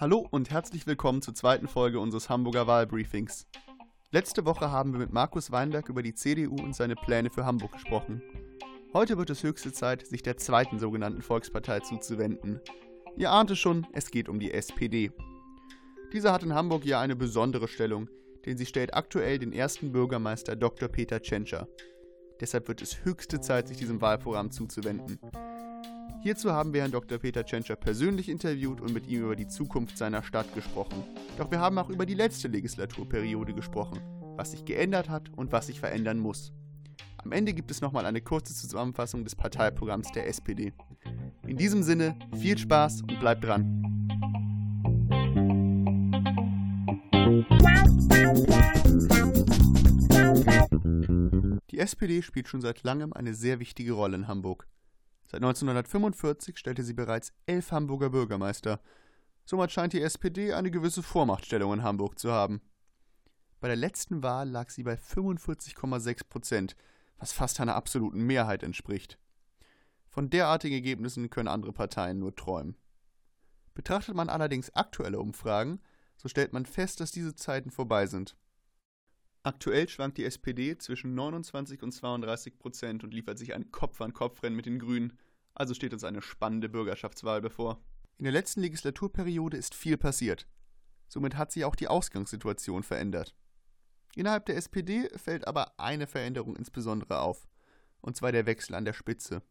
[0.00, 3.46] Hallo und herzlich willkommen zur zweiten Folge unseres Hamburger Wahlbriefings.
[4.10, 7.72] Letzte Woche haben wir mit Markus Weinberg über die CDU und seine Pläne für Hamburg
[7.72, 8.22] gesprochen.
[8.94, 12.60] Heute wird es höchste Zeit, sich der zweiten sogenannten Volkspartei zuzuwenden.
[13.18, 15.12] Ihr ahnt es schon, es geht um die SPD.
[16.14, 18.08] Diese hat in Hamburg ja eine besondere Stellung,
[18.46, 20.88] denn sie stellt aktuell den ersten Bürgermeister Dr.
[20.88, 21.68] Peter Tschentscher.
[22.40, 25.20] Deshalb wird es höchste Zeit, sich diesem Wahlprogramm zuzuwenden.
[26.22, 27.16] Hierzu haben wir Herrn Dr.
[27.16, 31.02] Peter Tschentscher persönlich interviewt und mit ihm über die Zukunft seiner Stadt gesprochen.
[31.38, 34.00] Doch wir haben auch über die letzte Legislaturperiode gesprochen,
[34.36, 36.52] was sich geändert hat und was sich verändern muss.
[37.24, 40.74] Am Ende gibt es nochmal eine kurze Zusammenfassung des Parteiprogramms der SPD.
[41.46, 44.08] In diesem Sinne, viel Spaß und bleibt dran.
[51.70, 54.66] Die SPD spielt schon seit langem eine sehr wichtige Rolle in Hamburg.
[55.30, 58.80] Seit 1945 stellte sie bereits elf Hamburger Bürgermeister.
[59.44, 62.60] Somit scheint die SPD eine gewisse Vormachtstellung in Hamburg zu haben.
[63.60, 66.76] Bei der letzten Wahl lag sie bei 45,6 Prozent,
[67.16, 69.20] was fast einer absoluten Mehrheit entspricht.
[70.08, 72.76] Von derartigen Ergebnissen können andere Parteien nur träumen.
[73.72, 75.80] Betrachtet man allerdings aktuelle Umfragen,
[76.16, 78.36] so stellt man fest, dass diese Zeiten vorbei sind.
[79.42, 84.66] Aktuell schwankt die SPD zwischen 29 und 32 Prozent und liefert sich ein Kopf-an-Kopf-Rennen mit
[84.66, 85.18] den Grünen,
[85.54, 87.82] also steht uns eine spannende Bürgerschaftswahl bevor.
[88.18, 90.46] In der letzten Legislaturperiode ist viel passiert.
[91.08, 93.34] Somit hat sich auch die Ausgangssituation verändert.
[94.14, 97.48] Innerhalb der SPD fällt aber eine Veränderung insbesondere auf,
[98.02, 99.42] und zwar der Wechsel an der Spitze.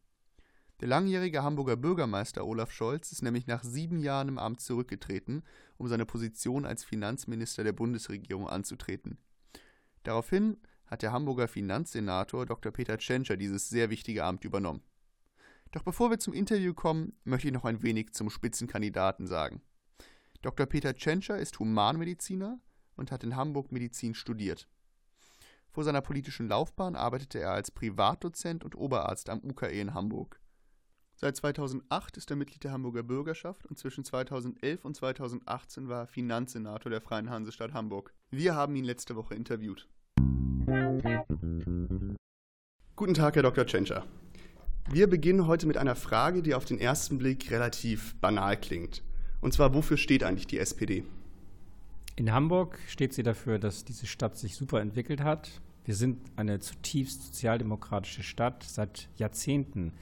[0.80, 5.42] Der langjährige Hamburger Bürgermeister Olaf Scholz ist nämlich nach sieben Jahren im Amt zurückgetreten,
[5.78, 9.18] um seine Position als Finanzminister der Bundesregierung anzutreten.
[10.02, 12.72] Daraufhin hat der Hamburger Finanzsenator Dr.
[12.72, 14.82] Peter Tschentscher dieses sehr wichtige Amt übernommen.
[15.72, 19.62] Doch bevor wir zum Interview kommen, möchte ich noch ein wenig zum Spitzenkandidaten sagen.
[20.42, 20.66] Dr.
[20.66, 22.60] Peter Tschentscher ist Humanmediziner
[22.96, 24.68] und hat in Hamburg Medizin studiert.
[25.70, 30.40] Vor seiner politischen Laufbahn arbeitete er als Privatdozent und Oberarzt am UKE in Hamburg.
[31.22, 36.06] Seit 2008 ist er Mitglied der Hamburger Bürgerschaft und zwischen 2011 und 2018 war er
[36.06, 38.14] Finanzsenator der Freien Hansestadt Hamburg.
[38.30, 39.86] Wir haben ihn letzte Woche interviewt.
[42.96, 43.66] Guten Tag, Herr Dr.
[43.66, 44.06] Tschentscher.
[44.88, 49.02] Wir beginnen heute mit einer Frage, die auf den ersten Blick relativ banal klingt.
[49.42, 51.04] Und zwar, wofür steht eigentlich die SPD?
[52.16, 55.60] In Hamburg steht sie dafür, dass diese Stadt sich super entwickelt hat.
[55.84, 58.62] Wir sind eine zutiefst sozialdemokratische Stadt.
[58.62, 59.92] Seit Jahrzehnten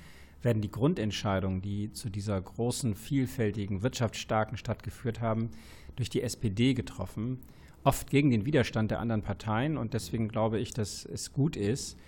[0.43, 5.51] werden die Grundentscheidungen, die zu dieser großen, vielfältigen, wirtschaftsstarken Stadt geführt haben,
[5.97, 7.41] durch die SPD getroffen,
[7.83, 9.77] oft gegen den Widerstand der anderen Parteien.
[9.77, 11.99] Und deswegen glaube ich, dass es gut ist,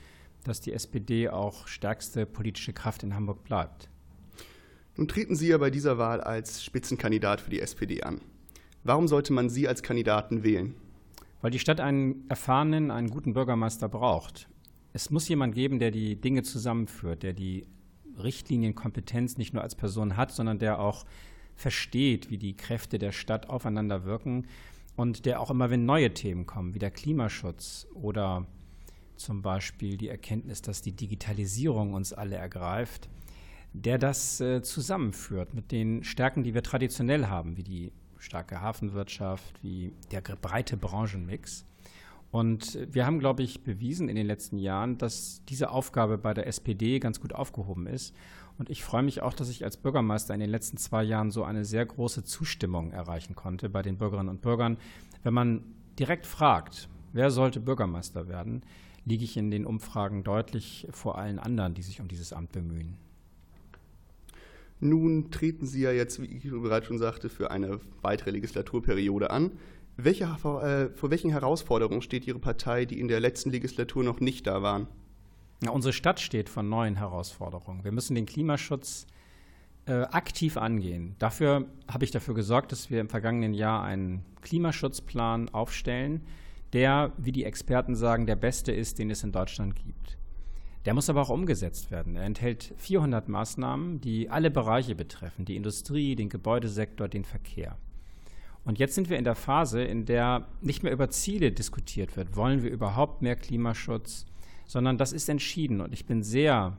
[0.45, 3.89] dass die SPD auch stärkste politische Kraft in Hamburg bleibt.
[4.97, 8.21] Nun treten Sie ja bei dieser Wahl als Spitzenkandidat für die SPD an.
[8.85, 10.75] Warum sollte man Sie als Kandidaten wählen?
[11.43, 14.49] Weil die Stadt einen erfahrenen, einen guten Bürgermeister braucht.
[14.93, 17.67] Es muss jemand geben, der die Dinge zusammenführt, der die
[18.23, 21.05] Richtlinienkompetenz nicht nur als Person hat, sondern der auch
[21.57, 24.47] versteht, wie die Kräfte der Stadt aufeinander wirken
[24.97, 28.47] und der auch immer, wenn neue Themen kommen, wie der Klimaschutz oder
[29.17, 33.09] zum Beispiel die Erkenntnis, dass die Digitalisierung uns alle ergreift,
[33.73, 39.63] der das äh, zusammenführt mit den Stärken, die wir traditionell haben, wie die starke Hafenwirtschaft,
[39.63, 41.65] wie der breite Branchenmix.
[42.31, 46.47] Und wir haben, glaube ich, bewiesen in den letzten Jahren, dass diese Aufgabe bei der
[46.47, 48.15] SPD ganz gut aufgehoben ist.
[48.57, 51.45] Und ich freue mich auch, dass ich als Bürgermeister in den letzten zwei Jahren so
[51.45, 54.77] eine sehr große Zustimmung erreichen konnte bei den Bürgerinnen und Bürgern.
[55.23, 55.65] Wenn man
[55.99, 58.63] direkt fragt, wer sollte Bürgermeister werden,
[59.05, 62.97] liege ich in den Umfragen deutlich vor allen anderen, die sich um dieses Amt bemühen.
[64.79, 69.53] Nun treten Sie ja jetzt, wie ich bereits schon sagte, für eine weitere Legislaturperiode an.
[69.97, 74.47] Welche, äh, vor welchen Herausforderungen steht Ihre Partei, die in der letzten Legislatur noch nicht
[74.47, 74.87] da waren?
[75.63, 77.85] Ja, unsere Stadt steht vor neuen Herausforderungen.
[77.85, 79.07] Wir müssen den Klimaschutz
[79.87, 81.17] äh, aktiv angehen.
[81.19, 86.23] Dafür habe ich dafür gesorgt, dass wir im vergangenen Jahr einen Klimaschutzplan aufstellen,
[86.73, 90.17] der, wie die Experten sagen, der beste ist, den es in Deutschland gibt.
[90.87, 92.17] Der muss aber auch umgesetzt werden.
[92.17, 97.77] Er enthält 400 Maßnahmen, die alle Bereiche betreffen, die Industrie, den Gebäudesektor, den Verkehr.
[98.71, 102.37] Und jetzt sind wir in der Phase, in der nicht mehr über Ziele diskutiert wird.
[102.37, 104.27] Wollen wir überhaupt mehr Klimaschutz?
[104.65, 105.81] Sondern das ist entschieden.
[105.81, 106.77] Und ich bin sehr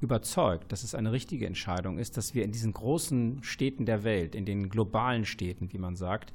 [0.00, 4.34] überzeugt, dass es eine richtige Entscheidung ist, dass wir in diesen großen Städten der Welt,
[4.34, 6.32] in den globalen Städten, wie man sagt,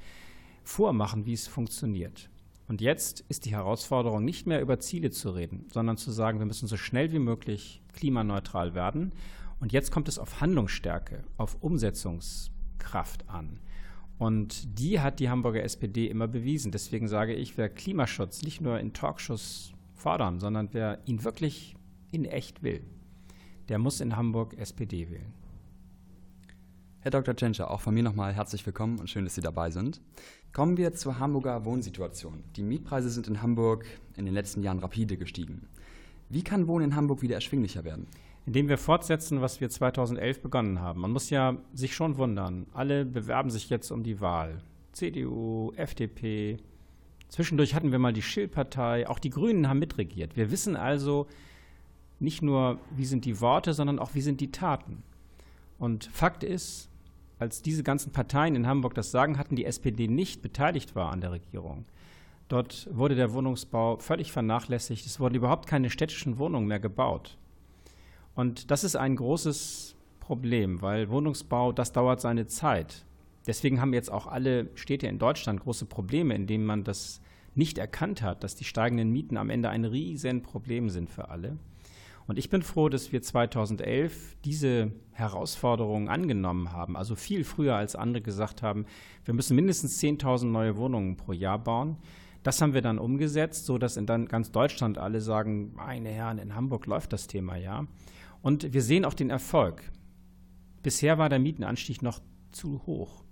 [0.64, 2.30] vormachen, wie es funktioniert.
[2.70, 6.46] Und jetzt ist die Herausforderung, nicht mehr über Ziele zu reden, sondern zu sagen, wir
[6.46, 9.12] müssen so schnell wie möglich klimaneutral werden.
[9.60, 13.60] Und jetzt kommt es auf Handlungsstärke, auf Umsetzungskraft an.
[14.20, 16.74] Und die hat die Hamburger SPD immer bewiesen.
[16.74, 21.76] Deswegen sage ich, wer Klimaschutz nicht nur in Talkshows fordern, sondern wer ihn wirklich
[22.12, 22.82] in echt will,
[23.70, 25.34] der muss in Hamburg SPD wählen.
[27.00, 27.34] Herr Dr.
[27.34, 30.02] Tschentscher, auch von mir nochmal herzlich willkommen und schön, dass Sie dabei sind.
[30.52, 32.44] Kommen wir zur Hamburger Wohnsituation.
[32.58, 33.86] Die Mietpreise sind in Hamburg
[34.18, 35.70] in den letzten Jahren rapide gestiegen.
[36.28, 38.06] Wie kann Wohnen in Hamburg wieder erschwinglicher werden?
[38.46, 41.02] Indem wir fortsetzen, was wir 2011 begonnen haben.
[41.02, 42.66] Man muss ja sich schon wundern.
[42.74, 44.62] Alle bewerben sich jetzt um die Wahl.
[44.92, 46.58] CDU, FDP.
[47.28, 49.08] Zwischendurch hatten wir mal die Schill-Partei.
[49.08, 50.36] Auch die Grünen haben mitregiert.
[50.36, 51.28] Wir wissen also
[52.20, 55.04] nicht nur, wie sind die Worte, sondern auch, wie sind die Taten.
[55.78, 56.90] Und Fakt ist,
[57.40, 61.22] als diese ganzen Parteien in Hamburg das Sagen hatten, die SPD nicht beteiligt war an
[61.22, 61.86] der Regierung.
[62.50, 65.06] Dort wurde der Wohnungsbau völlig vernachlässigt.
[65.06, 67.38] Es wurden überhaupt keine städtischen Wohnungen mehr gebaut.
[68.40, 73.06] Und das ist ein großes Problem, weil Wohnungsbau, das dauert seine Zeit.
[73.48, 77.20] Deswegen haben jetzt auch alle Städte in Deutschland große Probleme, indem man das
[77.54, 81.58] nicht erkannt hat, dass die steigenden Mieten am Ende ein Riesenproblem sind für alle.
[82.28, 87.98] Und ich bin froh, dass wir 2011 diese Herausforderungen angenommen haben, also viel früher als
[87.98, 88.86] andere gesagt haben,
[89.26, 91.98] wir müssen mindestens 10.000 neue Wohnungen pro Jahr bauen.
[92.44, 96.56] Das haben wir dann umgesetzt, sodass in dann ganz Deutschland alle sagen, meine Herren, in
[96.56, 97.86] Hamburg läuft das Thema ja.
[98.42, 99.92] Und wir sehen auch den Erfolg.
[100.82, 102.22] Bisher war der Mietenanstieg noch
[102.52, 103.24] zu hoch.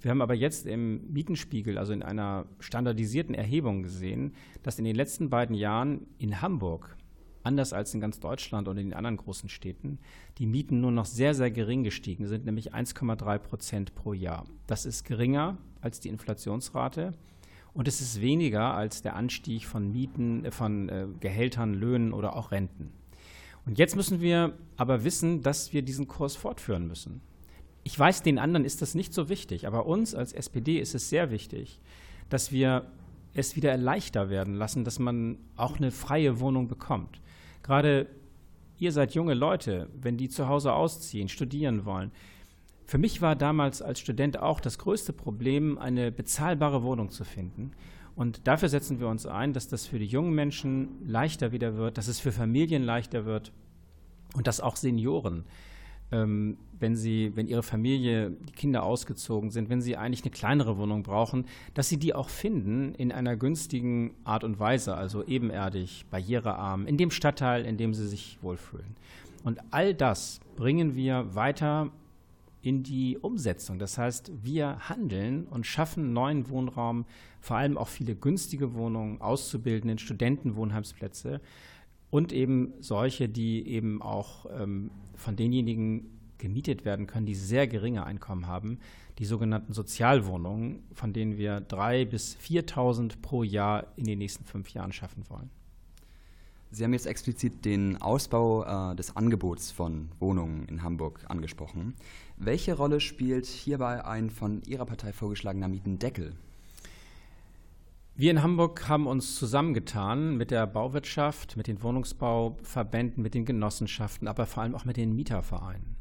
[0.00, 4.94] Wir haben aber jetzt im Mietenspiegel, also in einer standardisierten Erhebung gesehen, dass in den
[4.94, 6.96] letzten beiden Jahren in Hamburg
[7.42, 9.98] anders als in ganz Deutschland und in den anderen großen Städten,
[10.38, 14.44] die Mieten nur noch sehr, sehr gering gestiegen sind, nämlich 1,3 Prozent pro Jahr.
[14.66, 17.14] Das ist geringer als die Inflationsrate
[17.72, 22.36] und es ist weniger als der Anstieg von Mieten, äh, von äh, Gehältern, Löhnen oder
[22.36, 22.92] auch Renten.
[23.68, 27.20] Und jetzt müssen wir aber wissen, dass wir diesen Kurs fortführen müssen.
[27.84, 31.10] Ich weiß, den anderen ist das nicht so wichtig, aber uns als SPD ist es
[31.10, 31.78] sehr wichtig,
[32.30, 32.90] dass wir
[33.34, 37.20] es wieder leichter werden lassen, dass man auch eine freie Wohnung bekommt.
[37.62, 38.06] Gerade
[38.78, 42.10] ihr seid junge Leute, wenn die zu Hause ausziehen, studieren wollen.
[42.86, 47.72] Für mich war damals als Student auch das größte Problem, eine bezahlbare Wohnung zu finden.
[48.18, 51.96] Und dafür setzen wir uns ein, dass das für die jungen Menschen leichter wieder wird,
[51.96, 53.52] dass es für Familien leichter wird
[54.34, 55.44] und dass auch Senioren
[56.10, 60.78] ähm, wenn sie, wenn ihre Familie, die Kinder ausgezogen sind, wenn sie eigentlich eine kleinere
[60.78, 66.06] Wohnung brauchen, dass sie die auch finden in einer günstigen Art und Weise, also ebenerdig,
[66.10, 68.96] barrierearm, in dem Stadtteil, in dem sie sich wohlfühlen.
[69.44, 71.90] Und all das bringen wir weiter
[72.68, 73.78] in die Umsetzung.
[73.78, 77.06] Das heißt, wir handeln und schaffen neuen Wohnraum,
[77.40, 81.40] vor allem auch viele günstige Wohnungen, Auszubildenden, Studentenwohnheimsplätze
[82.10, 88.04] und eben solche, die eben auch ähm, von denjenigen gemietet werden können, die sehr geringe
[88.04, 88.80] Einkommen haben,
[89.18, 94.68] die sogenannten Sozialwohnungen, von denen wir 3.000 bis 4.000 pro Jahr in den nächsten fünf
[94.74, 95.48] Jahren schaffen wollen.
[96.70, 101.94] Sie haben jetzt explizit den Ausbau äh, des Angebots von Wohnungen in Hamburg angesprochen.
[102.36, 106.34] Welche Rolle spielt hierbei ein von Ihrer Partei vorgeschlagener Mietendeckel?
[108.16, 114.28] Wir in Hamburg haben uns zusammengetan mit der Bauwirtschaft, mit den Wohnungsbauverbänden, mit den Genossenschaften,
[114.28, 115.96] aber vor allem auch mit den Mietervereinen.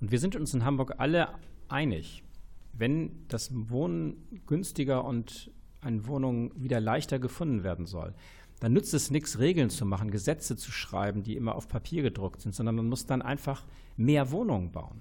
[0.00, 1.28] Und wir sind uns in Hamburg alle
[1.68, 2.24] einig,
[2.72, 4.16] wenn das Wohnen
[4.46, 5.50] günstiger und
[5.82, 8.14] eine Wohnung wieder leichter gefunden werden soll,
[8.60, 12.42] dann nützt es nichts, Regeln zu machen, Gesetze zu schreiben, die immer auf Papier gedruckt
[12.42, 13.64] sind, sondern man muss dann einfach
[13.96, 15.00] mehr Wohnungen bauen.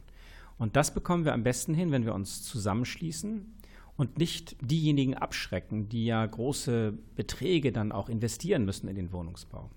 [0.58, 3.46] Und das bekommen wir am besten hin, wenn wir uns zusammenschließen
[3.98, 9.70] und nicht diejenigen abschrecken, die ja große Beträge dann auch investieren müssen in den Wohnungsbau.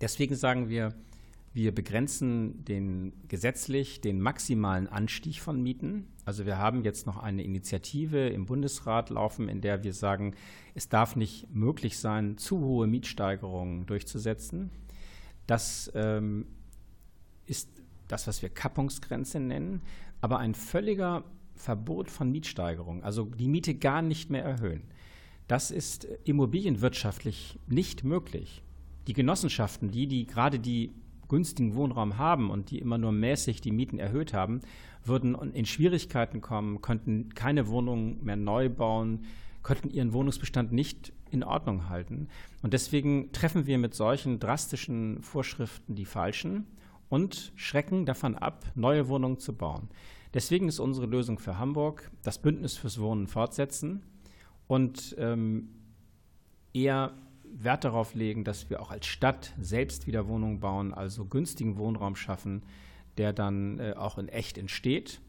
[0.00, 0.94] Deswegen sagen wir,
[1.52, 6.08] wir begrenzen den gesetzlich den maximalen Anstieg von Mieten.
[6.26, 10.34] Also wir haben jetzt noch eine Initiative im Bundesrat laufen, in der wir sagen,
[10.74, 14.70] es darf nicht möglich sein, zu hohe Mietsteigerungen durchzusetzen.
[15.46, 16.46] Das ähm,
[17.46, 17.70] ist
[18.08, 19.82] das, was wir Kappungsgrenze nennen,
[20.20, 21.22] aber ein völliger
[21.54, 24.82] Verbot von Mietsteigerung, also die Miete gar nicht mehr erhöhen,
[25.46, 28.64] das ist immobilienwirtschaftlich nicht möglich.
[29.06, 30.92] Die Genossenschaften, die, die gerade die
[31.28, 34.60] günstigen Wohnraum haben und die immer nur mäßig die Mieten erhöht haben,
[35.08, 39.24] würden in Schwierigkeiten kommen, könnten keine Wohnungen mehr neu bauen,
[39.62, 42.28] könnten ihren Wohnungsbestand nicht in Ordnung halten.
[42.62, 46.66] Und deswegen treffen wir mit solchen drastischen Vorschriften die falschen
[47.08, 49.88] und schrecken davon ab, neue Wohnungen zu bauen.
[50.34, 54.02] Deswegen ist unsere Lösung für Hamburg das Bündnis fürs Wohnen fortsetzen
[54.66, 55.68] und ähm,
[56.72, 61.78] eher Wert darauf legen, dass wir auch als Stadt selbst wieder Wohnungen bauen, also günstigen
[61.78, 62.62] Wohnraum schaffen,
[63.18, 65.20] der dann äh, auch in echt entsteht.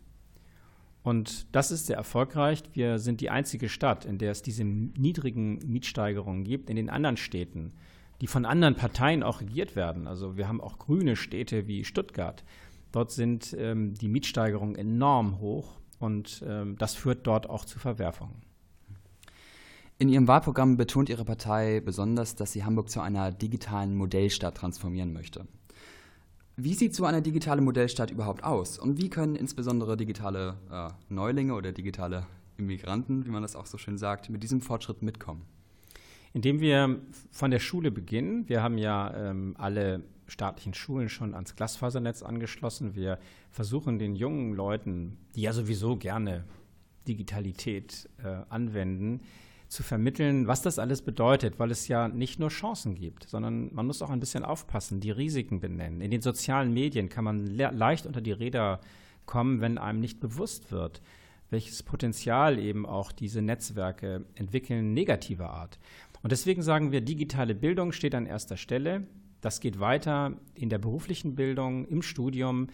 [1.03, 2.63] Und das ist sehr erfolgreich.
[2.73, 6.69] Wir sind die einzige Stadt, in der es diese niedrigen Mietsteigerungen gibt.
[6.69, 7.73] In den anderen Städten,
[8.19, 12.43] die von anderen Parteien auch regiert werden, also wir haben auch grüne Städte wie Stuttgart,
[12.91, 18.41] dort sind ähm, die Mietsteigerungen enorm hoch und ähm, das führt dort auch zu Verwerfungen.
[19.99, 25.11] In Ihrem Wahlprogramm betont Ihre Partei besonders, dass sie Hamburg zu einer digitalen Modellstadt transformieren
[25.11, 25.47] möchte.
[26.59, 28.79] Wie sieht so eine digitale Modellstadt überhaupt aus?
[28.79, 32.25] Und wie können insbesondere digitale äh, Neulinge oder digitale
[32.57, 35.45] Immigranten, wie man das auch so schön sagt, mit diesem Fortschritt mitkommen?
[36.33, 36.99] Indem wir
[37.29, 38.49] von der Schule beginnen.
[38.49, 42.95] Wir haben ja ähm, alle staatlichen Schulen schon ans Glasfasernetz angeschlossen.
[42.95, 43.19] Wir
[43.51, 46.43] versuchen den jungen Leuten, die ja sowieso gerne
[47.07, 49.21] Digitalität äh, anwenden,
[49.67, 53.85] zu vermitteln, was das alles bedeutet, weil es ja nicht nur Chancen gibt, sondern man
[53.85, 56.01] muss auch ein bisschen aufpassen, die Risiken benennen.
[56.01, 58.79] In den sozialen Medien kann man le leicht unter die Räder
[59.25, 61.01] kommen, wenn einem nicht bewusst wird,
[61.49, 65.79] welches Potenzial eben auch diese Netzwerke entwickeln, negativer Art.
[66.23, 69.05] Und deswegen sagen wir, digitale Bildung steht an erster Stelle.
[69.41, 72.67] Das geht weiter in der beruflichen Bildung, im Studium.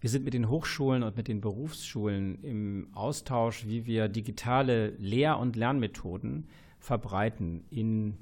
[0.00, 5.38] Wir sind mit den Hochschulen und mit den Berufsschulen im Austausch, wie wir digitale Lehr-
[5.38, 6.46] und Lernmethoden
[6.78, 8.16] verbreiten in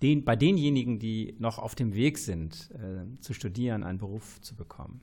[0.00, 4.54] den, bei denjenigen, die noch auf dem Weg sind, äh, zu studieren, einen Beruf zu
[4.54, 5.02] bekommen.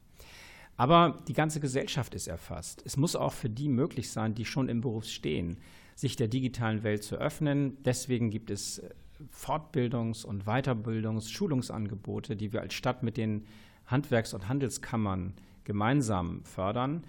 [0.78, 2.82] Aber die ganze Gesellschaft ist erfasst.
[2.86, 5.58] Es muss auch für die möglich sein, die schon im Beruf stehen,
[5.96, 7.78] sich der digitalen Welt zu öffnen.
[7.84, 8.90] Deswegen gibt es äh,
[9.32, 13.46] Fortbildungs- und Weiterbildungs-, Schulungsangebote, die wir als Stadt mit den
[13.86, 17.04] Handwerks- und Handelskammern gemeinsam fördern.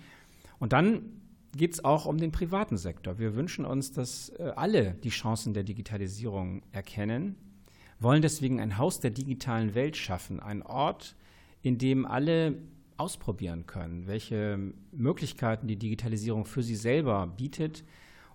[0.59, 1.03] Und dann
[1.57, 3.19] geht es auch um den privaten Sektor.
[3.19, 7.37] Wir wünschen uns, dass äh, alle die Chancen der Digitalisierung erkennen,
[7.99, 11.17] wollen deswegen ein Haus der digitalen Welt schaffen, ein Ort,
[11.63, 12.59] in dem alle
[12.99, 17.85] ausprobieren können, welche Möglichkeiten die Digitalisierung für sie selber bietet.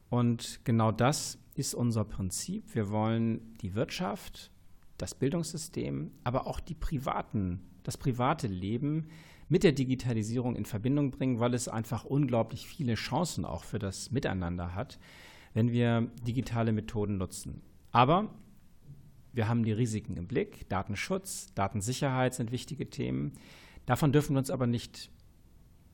[0.10, 2.76] Und genau das ist unser Prinzip.
[2.76, 4.52] Wir wollen die Wirtschaft,
[4.98, 9.08] das Bildungssystem, aber auch die privaten, das private Leben
[9.52, 14.10] mit der Digitalisierung in Verbindung bringen, weil es einfach unglaublich viele Chancen auch für das
[14.10, 14.98] Miteinander hat,
[15.54, 17.62] wenn wir digitale Methoden nutzen.
[17.92, 18.34] Aber
[19.34, 20.70] wir haben die Risiken im Blick.
[20.70, 23.34] Datenschutz, Datensicherheit sind wichtige Themen.
[23.86, 25.12] Davon dürfen wir uns aber nicht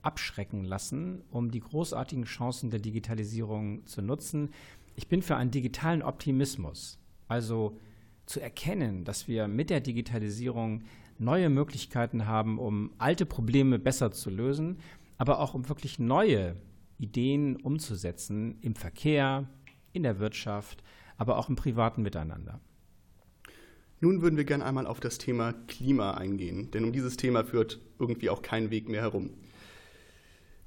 [0.04, 4.52] abschrecken lassen, um die großartigen Chancen der Digitalisierung zu nutzen.
[4.96, 7.80] Ich bin für einen digitalen Optimismus, also
[8.28, 10.84] zu erkennen, dass wir mit der Digitalisierung
[11.20, 14.80] neue Möglichkeiten haben, um alte Probleme besser zu lösen,
[15.18, 16.56] aber auch um wirklich neue
[17.00, 19.50] Ideen umzusetzen im Verkehr,
[19.94, 20.84] in der Wirtschaft,
[21.18, 22.60] aber auch im privaten Miteinander.
[24.00, 27.80] Nun würden wir gerne einmal auf das Thema Klima eingehen, denn um dieses Thema führt
[27.98, 29.32] irgendwie auch kein Weg mehr herum.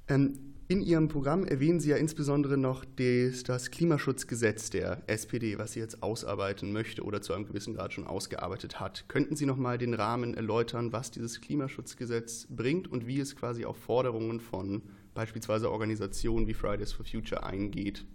[0.09, 5.81] Ähm, in Ihrem Programm erwähnen Sie ja insbesondere noch das Klimaschutzgesetz der SPD, was sie
[5.81, 9.03] jetzt ausarbeiten möchte oder zu einem gewissen Grad schon ausgearbeitet hat.
[9.09, 13.65] Könnten Sie noch mal den Rahmen erläutern, was dieses Klimaschutzgesetz bringt und wie es quasi
[13.65, 14.81] auf Forderungen von
[15.13, 18.05] beispielsweise Organisationen wie Fridays for Future eingeht?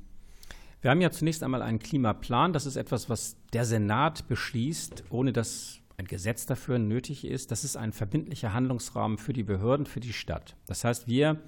[0.80, 2.54] Wir haben ja zunächst einmal einen Klimaplan.
[2.54, 7.50] Das ist etwas, was der Senat beschließt, ohne dass ein Gesetz dafür nötig ist.
[7.50, 10.56] Das ist ein verbindlicher Handlungsrahmen für die Behörden, für die Stadt.
[10.66, 11.42] Das heißt, wir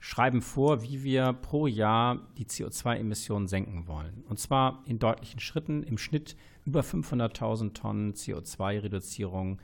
[0.00, 4.22] schreiben vor, wie wir pro Jahr die CO2-Emissionen senken wollen.
[4.28, 9.58] Und zwar in deutlichen Schritten, im Schnitt über 500.000 Tonnen CO2-Reduzierung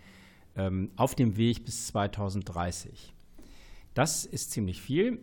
[0.57, 3.15] ähm, auf dem Weg bis 2030.
[3.95, 5.21] Das ist ziemlich viel,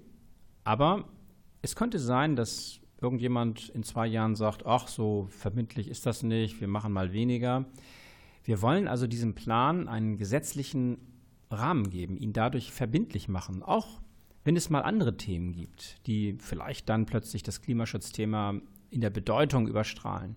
[0.64, 1.06] aber
[1.62, 6.62] es könnte sein, dass irgendjemand in zwei Jahren sagt, ach, so verbindlich ist das nicht,
[6.62, 7.66] wir machen mal weniger.
[8.44, 10.98] Wir wollen also diesem Plan einen gesetzlichen
[11.50, 14.02] Rahmen geben, ihn dadurch verbindlich machen, auch
[14.44, 18.56] wenn es mal andere Themen gibt, die vielleicht dann plötzlich das Klimaschutzthema
[18.90, 20.36] in der Bedeutung überstrahlen.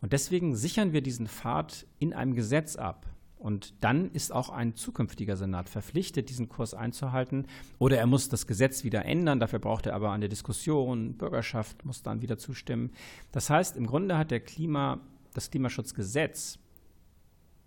[0.00, 3.06] Und deswegen sichern wir diesen Pfad in einem Gesetz ab.
[3.38, 7.46] Und dann ist auch ein zukünftiger Senat verpflichtet, diesen Kurs einzuhalten.
[7.78, 9.40] Oder er muss das Gesetz wieder ändern.
[9.40, 11.14] Dafür braucht er aber eine Diskussion.
[11.14, 12.90] Bürgerschaft muss dann wieder zustimmen.
[13.32, 15.00] Das heißt, im Grunde hat der Klima,
[15.32, 16.58] das Klimaschutzgesetz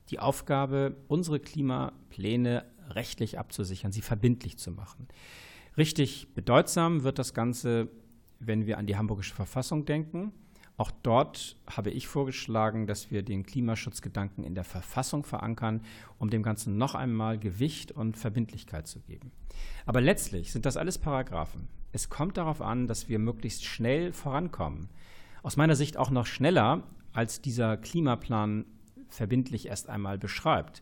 [0.10, 5.08] die Aufgabe, unsere Klimapläne rechtlich abzusichern, sie verbindlich zu machen.
[5.78, 7.90] Richtig bedeutsam wird das Ganze,
[8.40, 10.32] wenn wir an die Hamburgische Verfassung denken.
[10.78, 15.82] Auch dort habe ich vorgeschlagen, dass wir den Klimaschutzgedanken in der Verfassung verankern,
[16.18, 19.32] um dem Ganzen noch einmal Gewicht und Verbindlichkeit zu geben.
[19.86, 21.68] Aber letztlich sind das alles Paragraphen.
[21.92, 24.90] Es kommt darauf an, dass wir möglichst schnell vorankommen.
[25.44, 28.66] Aus meiner Sicht auch noch schneller, als dieser Klimaplan
[29.10, 30.82] verbindlich erst einmal beschreibt.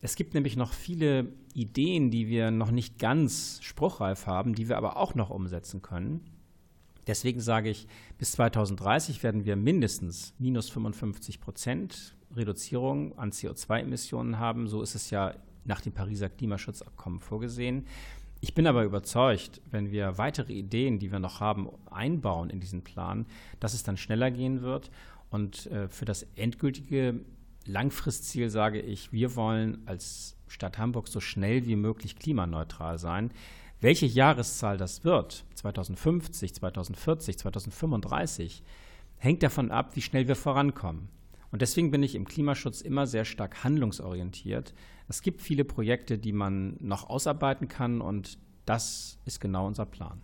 [0.00, 4.76] Es gibt nämlich noch viele Ideen, die wir noch nicht ganz spruchreif haben, die wir
[4.76, 6.20] aber auch noch umsetzen können.
[7.06, 7.86] Deswegen sage ich,
[8.18, 14.66] bis 2030 werden wir mindestens minus 55 Prozent Reduzierung an CO2-Emissionen haben.
[14.68, 15.34] So ist es ja
[15.64, 17.86] nach dem Pariser Klimaschutzabkommen vorgesehen.
[18.40, 22.82] Ich bin aber überzeugt, wenn wir weitere Ideen, die wir noch haben, einbauen in diesen
[22.82, 23.26] Plan,
[23.60, 24.90] dass es dann schneller gehen wird.
[25.30, 27.20] Und äh, für das endgültige
[27.66, 33.30] Langfristziel sage ich, wir wollen als Stadt Hamburg so schnell wie möglich klimaneutral sein.
[33.80, 38.62] Welche Jahreszahl das wird, 2050, 2040, 2035,
[39.18, 41.08] hängt davon ab, wie schnell wir vorankommen.
[41.50, 44.74] Und deswegen bin ich im Klimaschutz immer sehr stark handlungsorientiert.
[45.08, 50.20] Es gibt viele Projekte, die man noch ausarbeiten kann und das ist genau unser Plan.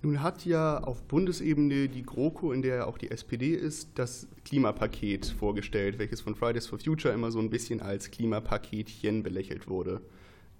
[0.00, 5.26] Nun hat ja auf Bundesebene die GroKo, in der auch die SPD ist, das Klimapaket
[5.26, 10.00] vorgestellt, welches von Fridays for Future immer so ein bisschen als Klimapaketchen belächelt wurde.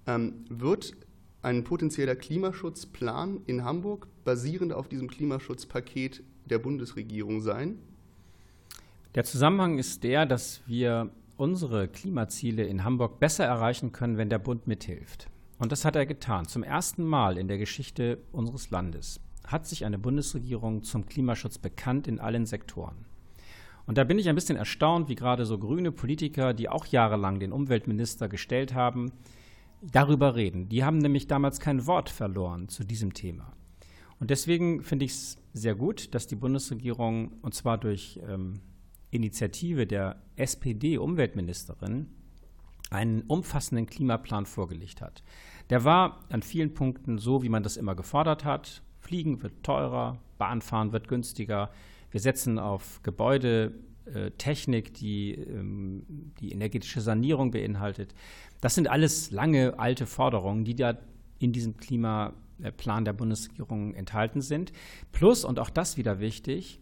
[0.07, 0.93] Ähm, wird
[1.41, 7.79] ein potenzieller Klimaschutzplan in Hamburg basierend auf diesem Klimaschutzpaket der Bundesregierung sein?
[9.15, 14.39] Der Zusammenhang ist der, dass wir unsere Klimaziele in Hamburg besser erreichen können, wenn der
[14.39, 15.29] Bund mithilft.
[15.59, 16.45] Und das hat er getan.
[16.45, 22.07] Zum ersten Mal in der Geschichte unseres Landes hat sich eine Bundesregierung zum Klimaschutz bekannt
[22.07, 23.05] in allen Sektoren.
[23.85, 27.39] Und da bin ich ein bisschen erstaunt, wie gerade so grüne Politiker, die auch jahrelang
[27.39, 29.11] den Umweltminister gestellt haben,
[29.81, 30.69] darüber reden.
[30.69, 33.53] Die haben nämlich damals kein Wort verloren zu diesem Thema.
[34.19, 38.59] Und deswegen finde ich es sehr gut, dass die Bundesregierung, und zwar durch ähm,
[39.11, 42.07] Initiative der SPD-Umweltministerin,
[42.91, 45.23] einen umfassenden Klimaplan vorgelegt hat.
[45.69, 48.81] Der war an vielen Punkten so, wie man das immer gefordert hat.
[49.09, 51.71] Fliegen wird teurer, Bahnfahren wird günstiger.
[52.11, 56.03] Wir setzen auf Gebäudetechnik, die ähm,
[56.39, 58.13] die energetische Sanierung beinhaltet.
[58.61, 60.95] Das sind alles lange alte Forderungen, die da
[61.39, 64.73] in diesem Klimaplan der Bundesregierung enthalten sind.
[65.11, 66.79] Plus, und auch das wieder wichtig,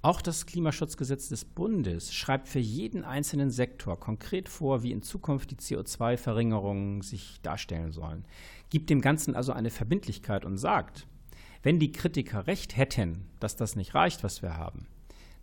[0.00, 5.50] auch das Klimaschutzgesetz des Bundes schreibt für jeden einzelnen Sektor konkret vor, wie in Zukunft
[5.50, 8.24] die CO2-Verringerungen sich darstellen sollen.
[8.70, 11.06] Gibt dem Ganzen also eine Verbindlichkeit und sagt,
[11.66, 14.86] wenn die Kritiker recht hätten, dass das nicht reicht, was wir haben,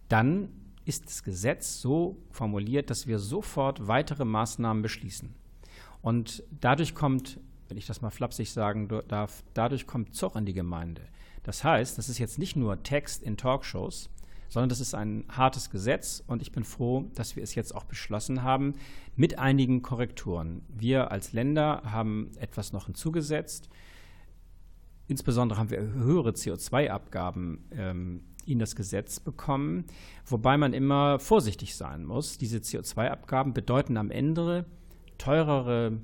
[0.08, 0.48] dann
[0.86, 5.36] ist das Gesetz so formuliert, dass wir sofort weitere Maßnahmen beschließen.
[6.02, 10.54] Und dadurch kommt, wenn ich das mal flapsig sagen darf, dadurch kommt Zug in die
[10.54, 11.02] Gemeinde.
[11.44, 14.10] Das heißt, das ist jetzt nicht nur Text in Talkshows,
[14.48, 17.84] sondern das ist ein hartes Gesetz und ich bin froh, dass wir es jetzt auch
[17.84, 18.76] beschlossen haben
[19.18, 20.62] mit einigen Korrekturen.
[20.70, 23.68] Wir als Länder haben etwas noch hinzugesetzt.
[25.08, 29.86] Insbesondere haben wir höhere CO2-Abgaben ähm, in das Gesetz bekommen,
[30.26, 32.38] wobei man immer vorsichtig sein muss.
[32.38, 34.66] Diese CO2-Abgaben bedeuten am Ende
[35.18, 36.00] teurere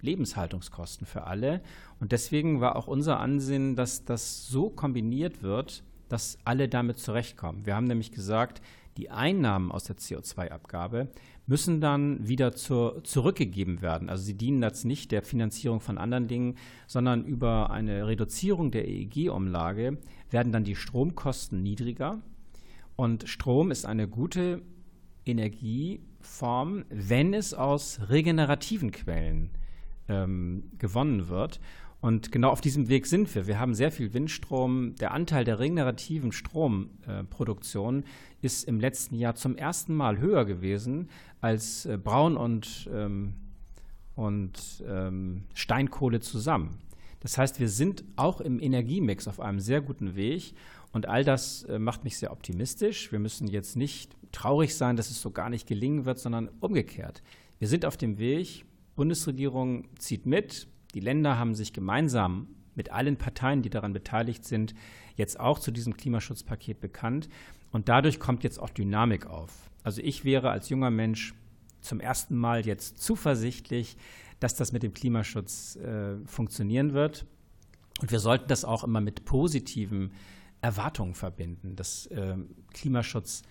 [0.00, 1.60] Lebenshaltungskosten für alle.
[2.00, 7.66] Und deswegen war auch unser Ansinnen, dass das so kombiniert wird, dass alle damit zurechtkommen.
[7.66, 8.62] Wir haben nämlich gesagt,
[8.98, 11.08] die Einnahmen aus der CO2-Abgabe
[11.46, 14.10] müssen dann wieder zur, zurückgegeben werden.
[14.10, 16.56] Also sie dienen jetzt nicht der Finanzierung von anderen Dingen,
[16.88, 19.98] sondern über eine Reduzierung der EEG-Umlage
[20.30, 22.20] werden dann die Stromkosten niedriger.
[22.96, 24.62] Und Strom ist eine gute
[25.24, 29.50] Energieform, wenn es aus regenerativen Quellen
[30.08, 31.60] ähm, gewonnen wird.
[32.00, 33.46] Und genau auf diesem Weg sind wir.
[33.46, 34.94] Wir haben sehr viel Windstrom.
[34.96, 38.04] Der Anteil der regenerativen Stromproduktion
[38.40, 41.08] ist im letzten Jahr zum ersten Mal höher gewesen
[41.40, 43.34] als äh, Braun und, ähm,
[44.14, 46.78] und ähm, Steinkohle zusammen.
[47.20, 50.54] Das heißt, wir sind auch im Energiemix auf einem sehr guten Weg.
[50.92, 53.10] Und all das äh, macht mich sehr optimistisch.
[53.10, 57.22] Wir müssen jetzt nicht traurig sein, dass es so gar nicht gelingen wird, sondern umgekehrt.
[57.58, 58.64] Wir sind auf dem Weg.
[58.94, 64.74] Bundesregierung zieht mit, die Länder haben sich gemeinsam mit allen Parteien, die daran beteiligt sind,
[65.16, 67.28] jetzt auch zu diesem Klimaschutzpaket bekannt.
[67.72, 69.70] Und dadurch kommt jetzt auch Dynamik auf.
[69.82, 71.34] Also ich wäre als junger Mensch
[71.80, 73.96] zum ersten Mal jetzt zuversichtlich,
[74.40, 77.26] dass das mit dem Klimaschutz äh, funktionieren wird.
[78.00, 80.12] Und wir sollten das auch immer mit positiven
[80.60, 81.76] Erwartungen verbinden.
[81.76, 82.36] Das äh,
[82.72, 83.42] Klimaschutz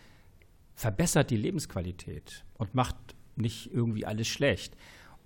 [0.75, 2.95] verbessert die Lebensqualität und macht
[3.35, 4.75] nicht irgendwie alles schlecht.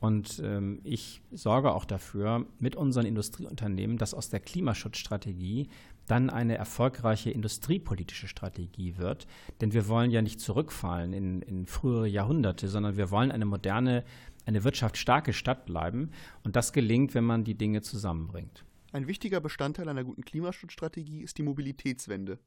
[0.02, 5.70] Und ähm, ich sorge auch dafür mit unseren Industrieunternehmen, dass aus der Klimaschutzstrategie
[6.08, 9.28] dann eine erfolgreiche industriepolitische Strategie wird.
[9.62, 14.04] Denn wir wollen ja nicht zurückfallen in, in frühere Jahrhunderte, sondern wir wollen eine moderne,
[14.48, 16.10] eine wirtschaftsstarke Stadt bleiben.
[16.44, 18.66] Und das gelingt, wenn man die Dinge zusammenbringt.
[18.94, 22.40] Ein wichtiger Bestandteil einer guten Klimaschutzstrategie ist die Mobilitätswende.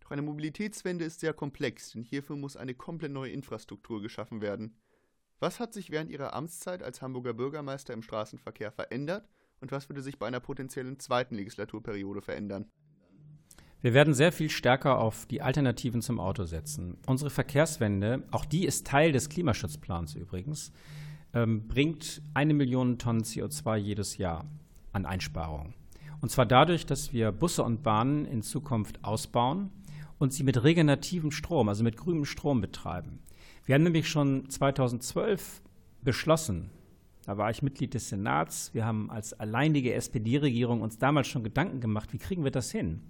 [0.00, 4.74] Doch eine Mobilitätswende ist sehr komplex, denn hierfür muss eine komplett neue Infrastruktur geschaffen werden.
[5.38, 9.28] Was hat sich während Ihrer Amtszeit als Hamburger Bürgermeister im Straßenverkehr verändert
[9.60, 12.70] und was würde sich bei einer potenziellen zweiten Legislaturperiode verändern?
[13.82, 16.96] Wir werden sehr viel stärker auf die Alternativen zum Auto setzen.
[17.06, 20.72] Unsere Verkehrswende, auch die ist Teil des Klimaschutzplans übrigens,
[21.34, 24.46] ähm, bringt eine Million Tonnen CO2 jedes Jahr
[24.92, 25.74] an Einsparungen.
[26.22, 29.70] Und zwar dadurch, dass wir Busse und Bahnen in Zukunft ausbauen
[30.18, 33.20] und sie mit regenerativem Strom, also mit grünem Strom betreiben.
[33.66, 35.60] Wir haben nämlich schon 2012
[36.00, 36.70] beschlossen,
[37.24, 41.80] da war ich Mitglied des Senats, wir haben als alleinige SPD-Regierung uns damals schon Gedanken
[41.80, 43.02] gemacht, wie kriegen wir das hin?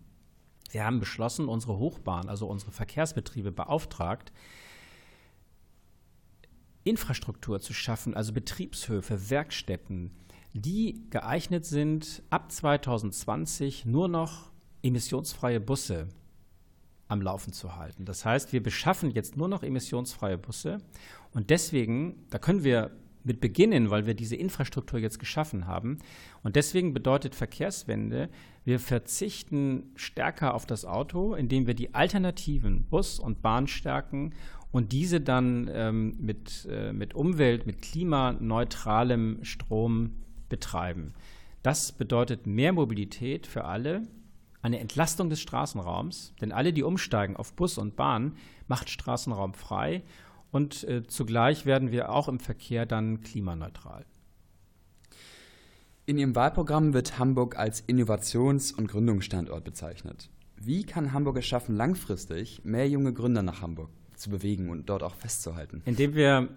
[0.71, 4.33] Wir haben beschlossen, unsere Hochbahn, also unsere Verkehrsbetriebe beauftragt,
[6.85, 10.12] Infrastruktur zu schaffen, also Betriebshöfe, Werkstätten,
[10.55, 14.51] die geeignet sind, ab 2020 nur noch
[14.83, 16.09] emissionsfreie Busse
[17.09, 18.05] am Laufen zu halten.
[18.05, 20.79] Das heißt, wir beschaffen jetzt nur noch emissionsfreie Busse
[21.33, 22.90] und deswegen, da können wir
[23.27, 25.99] mit beginnen, weil wir diese Infrastruktur jetzt geschaffen haben.
[26.45, 28.29] Und deswegen bedeutet Verkehrswende,
[28.64, 34.33] wir verzichten stärker auf das Auto, indem wir die alternativen Bus und Bahn stärken
[34.71, 40.12] und diese dann ähm, mit, äh, mit Umwelt, mit klimaneutralem Strom
[40.49, 41.12] betreiben.
[41.62, 44.03] Das bedeutet mehr Mobilität für alle,
[44.67, 50.03] eine Entlastung des Straßenraums, denn alle, die umsteigen auf Bus und Bahn, macht Straßenraum frei
[50.51, 54.05] und äh, zugleich werden wir auch im Verkehr dann klimaneutral.
[56.05, 60.31] In Ihrem Wahlprogramm wird Hamburg als Innovations- und Gründungsstandort bezeichnet.
[60.57, 65.03] Wie kann Hamburg es schaffen, langfristig mehr junge Gründer nach Hamburg zu bewegen und dort
[65.03, 65.83] auch festzuhalten?
[65.85, 66.49] Indem wir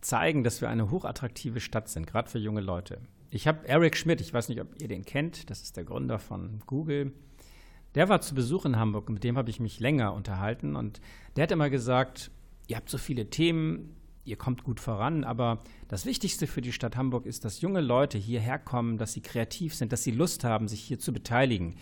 [0.00, 2.98] zeigen, dass wir eine hochattraktive Stadt sind, gerade für junge Leute.
[3.30, 6.18] Ich habe Eric Schmidt, ich weiß nicht, ob ihr den kennt, das ist der Gründer
[6.18, 7.12] von Google.
[7.94, 11.00] Der war zu Besuch in Hamburg, mit dem habe ich mich länger unterhalten und
[11.36, 12.30] der hat immer gesagt,
[12.68, 16.96] ihr habt so viele Themen, ihr kommt gut voran, aber das Wichtigste für die Stadt
[16.96, 20.68] Hamburg ist, dass junge Leute hierher kommen, dass sie kreativ sind, dass sie Lust haben,
[20.68, 21.74] sich hier zu beteiligen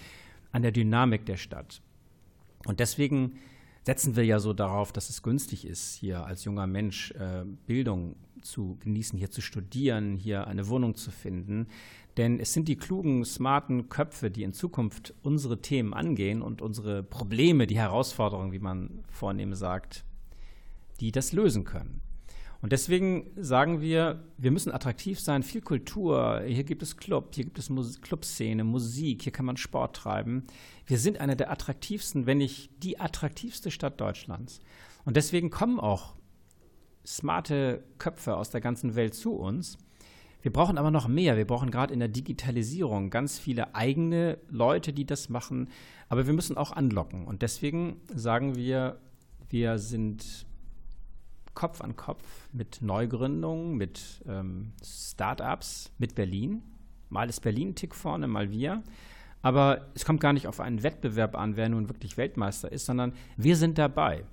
[0.53, 1.81] an der Dynamik der Stadt.
[2.67, 3.39] Und deswegen
[3.85, 8.17] setzen wir ja so darauf, dass es günstig ist, hier als junger Mensch äh, Bildung
[8.43, 11.69] zu genießen, hier zu studieren, hier eine Wohnung zu finden.
[12.17, 17.03] Denn es sind die klugen, smarten Köpfe, die in Zukunft unsere Themen angehen und unsere
[17.03, 20.05] Probleme, die Herausforderungen, wie man vornehm sagt,
[21.01, 22.03] die das lösen können.
[22.63, 27.45] Und deswegen sagen wir, wir müssen attraktiv sein, viel Kultur, hier gibt es Club, hier
[27.45, 30.45] gibt es Mus Clubszene, Musik, hier kann man Sport treiben.
[30.85, 34.61] Wir sind eine der attraktivsten, wenn nicht die attraktivste Stadt Deutschlands.
[35.07, 36.17] Und deswegen kommen auch
[37.07, 39.79] smarte Köpfe aus der ganzen Welt zu uns.
[40.43, 41.37] Wir brauchen aber noch mehr.
[41.37, 45.69] Wir brauchen gerade in der Digitalisierung ganz viele eigene Leute, die das machen.
[46.09, 47.27] Aber wir müssen auch anlocken.
[47.27, 48.99] Und deswegen sagen wir,
[49.51, 50.47] wir sind
[51.55, 56.63] Kopf an Kopf mit Neugründungen, mit ähm, Startups, mit Berlin.
[57.11, 58.83] Mal ist Berlin ein Tick vorne, mal wir.
[59.43, 63.13] Aber es kommt gar nicht auf einen Wettbewerb an, wer nun wirklich Weltmeister ist, sondern
[63.37, 64.25] wir sind dabei.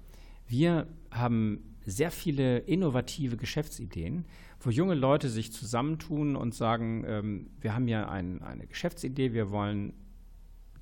[0.47, 4.25] Wir haben sehr viele innovative Geschäftsideen,
[4.59, 9.51] wo junge Leute sich zusammentun und sagen, ähm, wir haben ja ein, eine Geschäftsidee, wir
[9.51, 9.93] wollen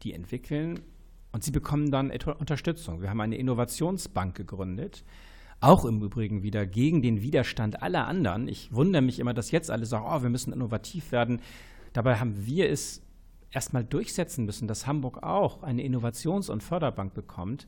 [0.03, 0.79] die entwickeln
[1.31, 3.01] und sie bekommen dann Unterstützung.
[3.01, 5.03] Wir haben eine Innovationsbank gegründet,
[5.59, 8.47] auch im Übrigen wieder gegen den Widerstand aller anderen.
[8.47, 11.41] Ich wundere mich immer, dass jetzt alle sagen, oh, wir müssen innovativ werden.
[11.93, 13.01] Dabei haben wir es
[13.51, 17.67] erstmal durchsetzen müssen, dass Hamburg auch eine Innovations- und Förderbank bekommt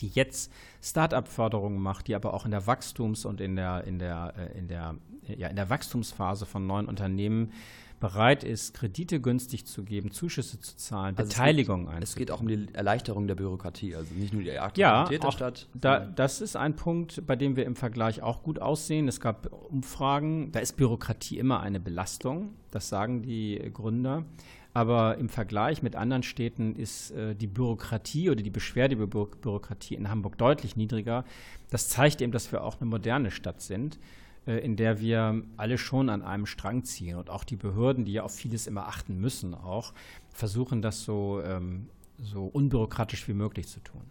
[0.00, 4.34] die jetzt Start-up-Förderungen macht, die aber auch in der Wachstums- und in der, in der,
[4.36, 7.52] äh, in der, ja, in der Wachstumsphase von neuen Unternehmen
[8.00, 12.02] bereit ist, Kredite günstig zu geben, Zuschüsse zu zahlen, also Beteiligung einzugehen.
[12.02, 15.32] Es geht auch um die Erleichterung der Bürokratie, also nicht nur die Attraktivität ja, der
[15.32, 15.68] Stadt.
[15.74, 19.06] Da, das ist ein Punkt, bei dem wir im Vergleich auch gut aussehen.
[19.06, 24.24] Es gab Umfragen, da ist Bürokratie immer eine Belastung, das sagen die Gründer.
[24.72, 29.26] Aber im Vergleich mit anderen Städten ist äh, die Bürokratie oder die Beschwerde über Bü
[29.40, 31.24] Bürokratie in Hamburg deutlich niedriger.
[31.70, 33.98] Das zeigt eben, dass wir auch eine moderne Stadt sind,
[34.46, 37.16] äh, in der wir alle schon an einem Strang ziehen.
[37.16, 39.92] Und auch die Behörden, die ja auf vieles immer achten müssen, auch
[40.32, 41.88] versuchen, das so, ähm,
[42.22, 44.02] so unbürokratisch wie möglich zu tun.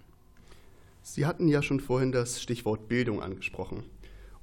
[1.01, 3.83] Sie hatten ja schon vorhin das Stichwort Bildung angesprochen.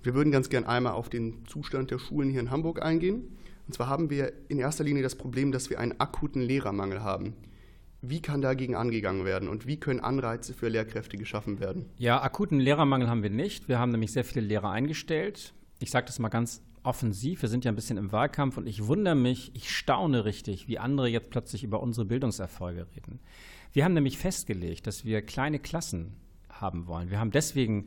[0.03, 3.37] Wir würden ganz gern einmal auf den Zustand der Schulen hier in Hamburg eingehen.
[3.67, 7.35] Und zwar haben wir in erster Linie das Problem, dass wir einen akuten Lehrermangel haben.
[8.03, 11.87] Wie kann dagegen angegangen werden und wie können Anreize für Lehrkräfte geschaffen werden?
[11.97, 13.69] Ja, akuten Lehrermangel haben wir nicht.
[13.69, 15.55] Wir haben nämlich sehr viele Lehrer eingestellt.
[15.81, 17.43] Ich sage das mal ganz offensiv.
[17.43, 20.79] Wir sind ja ein bisschen im Wahlkampf und ich wundere mich, ich staune richtig, wie
[20.79, 23.19] andere jetzt plötzlich über unsere Bildungserfolge reden.
[23.73, 26.15] Wir haben nämlich festgelegt, dass wir kleine Klassen
[26.49, 27.11] haben wollen.
[27.11, 27.87] Wir haben deswegen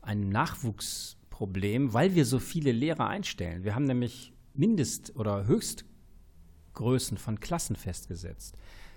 [0.00, 3.64] ein Nachwuchsproblem, weil wir so viele Lehrer einstellen.
[3.64, 8.56] Wir haben nämlich Mindest- oder Höchstgrößen von Klassen festgesetzt.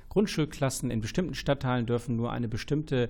[0.09, 3.09] Grundschulklassen in bestimmten Stadtteilen dürfen nur eine bestimmte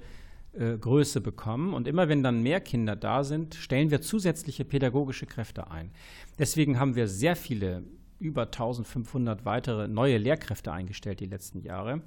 [0.53, 1.73] äh, Größe bekommen.
[1.73, 5.91] Und immer wenn dann mehr Kinder da sind, stellen wir zusätzliche pädagogische Kräfte ein.
[6.39, 7.83] Deswegen haben wir sehr viele,
[8.19, 12.01] über 1500 weitere neue Lehrkräfte eingestellt die letzten Jahre.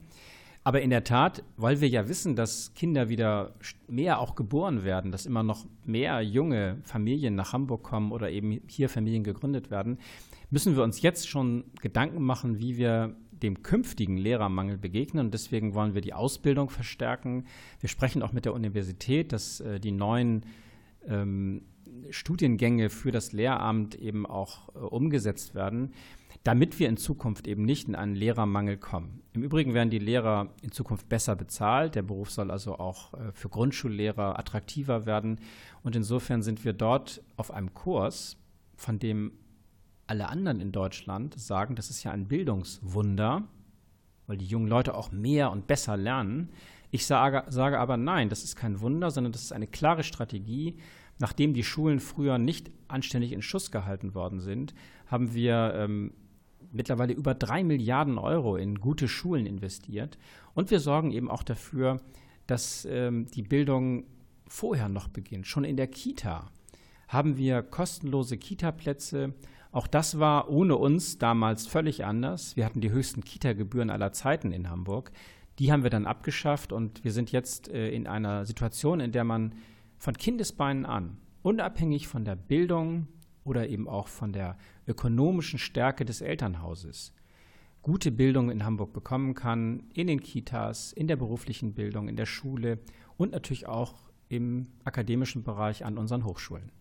[0.63, 3.55] Aber in der Tat, weil wir ja wissen, dass Kinder wieder
[3.89, 8.61] mehr auch geboren werden, dass immer noch mehr junge Familien nach Hamburg kommen oder eben
[8.67, 9.99] hier Familien gegründet werden,
[10.51, 15.27] müssen wir uns jetzt schon Gedanken machen, wie wir dem künftigen Lehrermangel begegnen.
[15.27, 17.47] Und deswegen wollen wir die Ausbildung verstärken.
[17.81, 20.45] Wir sprechen auch mit der Universität, dass äh, die neuen
[21.07, 21.63] ähm,
[22.11, 25.93] Studiengänge für das Lehramt eben auch äh, umgesetzt werden,
[26.45, 29.23] damit wir in Zukunft eben nicht in einen Lehrermangel kommen.
[29.33, 31.95] Im Übrigen werden die Lehrer in Zukunft besser bezahlt.
[31.95, 35.41] Der Beruf soll also auch äh, für Grundschullehrer attraktiver werden.
[35.83, 38.37] Und insofern sind wir dort auf einem Kurs,
[38.77, 39.33] von dem
[40.11, 43.45] alle anderen in Deutschland sagen, das ist ja ein Bildungswunder,
[44.27, 46.51] weil die jungen Leute auch mehr und besser lernen.
[46.91, 50.79] Ich sage, sage aber nein, das ist kein Wunder, sondern das ist eine klare Strategie.
[51.21, 54.75] Nachdem die Schulen früher nicht anständig in Schuss gehalten worden sind,
[55.07, 56.13] haben wir ähm,
[56.73, 60.19] mittlerweile über drei Milliarden Euro in gute Schulen investiert.
[60.55, 62.01] Und wir sorgen eben auch dafür,
[62.49, 64.07] dass ähm, die Bildung
[64.49, 65.47] vorher noch beginnt.
[65.47, 66.51] Schon in der Kita
[67.07, 69.35] haben wir kostenlose Kita-Plätze
[69.73, 72.57] auch das war ohne uns damals völlig anders.
[72.57, 75.13] Wir hatten die höchsten Kita-Gebühren aller Zeiten in Hamburg.
[75.59, 79.25] Die haben wir dann abgeschafft und wir sind jetzt äh, in einer Situation, in der
[79.25, 79.55] man
[79.99, 83.07] von Kindesbeinen an, unabhängig von der Bildung
[83.45, 84.57] oder eben auch von der
[84.89, 87.13] ökonomischen Stärke des Elternhauses,
[87.83, 92.27] gute Bildung in Hamburg bekommen kann, in den Kitas, in der beruflichen Bildung, in der
[92.27, 92.79] Schule
[93.17, 96.73] und natürlich auch im akademischen Bereich an unseren Hochschulen.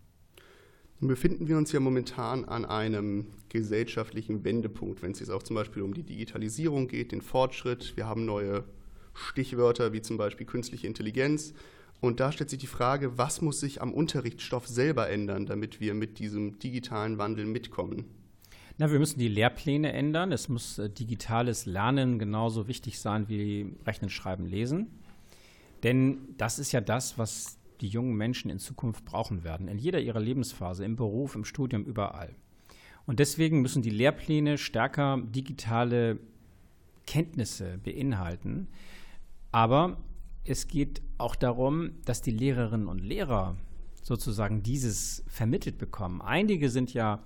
[1.00, 5.82] Befinden wir uns ja momentan an einem gesellschaftlichen Wendepunkt, wenn es jetzt auch zum Beispiel
[5.82, 7.96] um die Digitalisierung geht, den Fortschritt.
[7.96, 8.64] Wir haben neue
[9.14, 11.54] Stichwörter wie zum Beispiel künstliche Intelligenz.
[12.00, 15.94] Und da stellt sich die Frage, was muss sich am Unterrichtsstoff selber ändern, damit wir
[15.94, 18.04] mit diesem digitalen Wandel mitkommen?
[18.78, 20.32] Na, wir müssen die Lehrpläne ändern.
[20.32, 24.86] Es muss äh, digitales Lernen genauso wichtig sein wie Rechnen, Schreiben, Lesen.
[25.82, 30.00] Denn das ist ja das, was die jungen Menschen in Zukunft brauchen werden, in jeder
[30.00, 32.34] ihrer Lebensphase, im Beruf, im Studium, überall.
[33.06, 36.18] Und deswegen müssen die Lehrpläne stärker digitale
[37.06, 38.68] Kenntnisse beinhalten.
[39.50, 39.96] Aber
[40.44, 43.56] es geht auch darum, dass die Lehrerinnen und Lehrer
[44.02, 46.22] sozusagen dieses vermittelt bekommen.
[46.22, 47.22] Einige sind ja,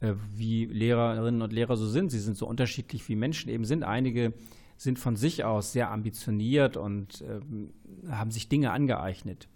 [0.00, 3.84] äh, wie Lehrerinnen und Lehrer so sind, sie sind so unterschiedlich wie Menschen eben sind.
[3.84, 4.32] Einige
[4.76, 7.40] sind von sich aus sehr ambitioniert und äh,
[8.10, 9.48] haben sich Dinge angeeignet.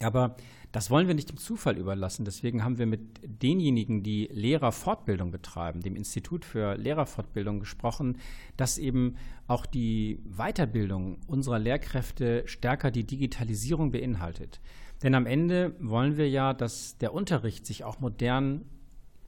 [0.00, 0.36] Aber
[0.72, 2.24] das wollen wir nicht dem Zufall überlassen.
[2.24, 8.18] Deswegen haben wir mit denjenigen, die Lehrerfortbildung betreiben, dem Institut für Lehrerfortbildung gesprochen,
[8.56, 14.60] dass eben auch die Weiterbildung unserer Lehrkräfte stärker die Digitalisierung beinhaltet.
[15.02, 18.64] Denn am Ende wollen wir ja, dass der Unterricht sich auch modern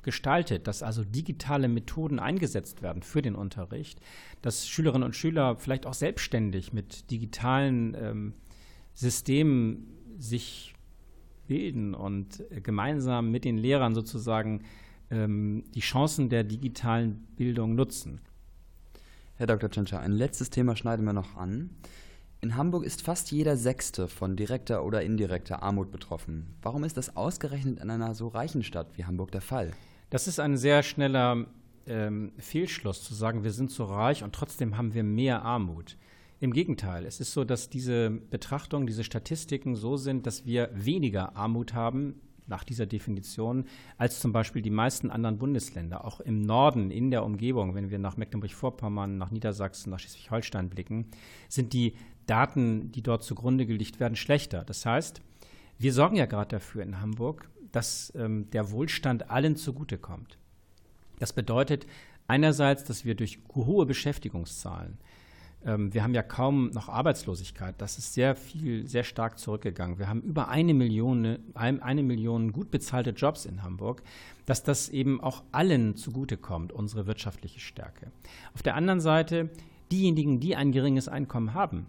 [0.03, 4.00] gestaltet, dass also digitale Methoden eingesetzt werden für den Unterricht,
[4.40, 8.35] dass Schülerinnen und Schüler vielleicht auch selbstständig mit digitalen ähm,
[8.94, 10.74] Systemen sich
[11.46, 14.62] bilden und gemeinsam mit den Lehrern sozusagen
[15.11, 18.20] ähm, die Chancen der digitalen Bildung nutzen.
[19.37, 19.70] Herr Dr.
[19.70, 21.70] Tschentscher, ein letztes Thema schneiden wir noch an.
[22.40, 26.55] In Hamburg ist fast jeder Sechste von direkter oder indirekter Armut betroffen.
[26.62, 29.72] Warum ist das ausgerechnet in einer so reichen Stadt wie Hamburg der Fall?
[30.11, 31.46] Das ist ein sehr schneller
[31.87, 35.96] ähm, Fehlschluss zu sagen, wir sind so reich und trotzdem haben wir mehr Armut.
[36.44, 41.37] Im Gegenteil, es ist so, dass diese Betrachtungen, diese Statistiken so sind, dass wir weniger
[41.37, 43.64] Armut haben nach dieser Definition
[43.96, 46.04] als zum Beispiel die meisten anderen Bundesländer.
[46.04, 51.07] Auch im Norden, in der Umgebung, wenn wir nach Mecklenburg-Vorpommern, nach Niedersachsen, nach Schleswig-Holstein blicken,
[51.48, 51.94] sind die
[52.26, 54.64] Daten, die dort zugrunde gelegt werden, schlechter.
[54.64, 55.22] Das heißt,
[55.78, 60.37] wir sorgen ja gerade dafür in Hamburg, dass ähm, der Wohlstand allen zugutekommt.
[61.20, 61.87] Das bedeutet
[62.26, 64.98] einerseits, dass wir durch hohe Beschäftigungszahlen
[65.64, 67.74] wir haben ja kaum noch Arbeitslosigkeit.
[67.79, 69.98] Das ist sehr viel, sehr stark zurückgegangen.
[69.98, 74.03] Wir haben über eine Million, eine Million gut bezahlte Jobs in Hamburg,
[74.44, 78.12] dass das eben auch allen zugutekommt, unsere wirtschaftliche Stärke.
[78.53, 79.48] Auf der anderen Seite,
[79.90, 81.87] diejenigen, die ein geringes Einkommen haben,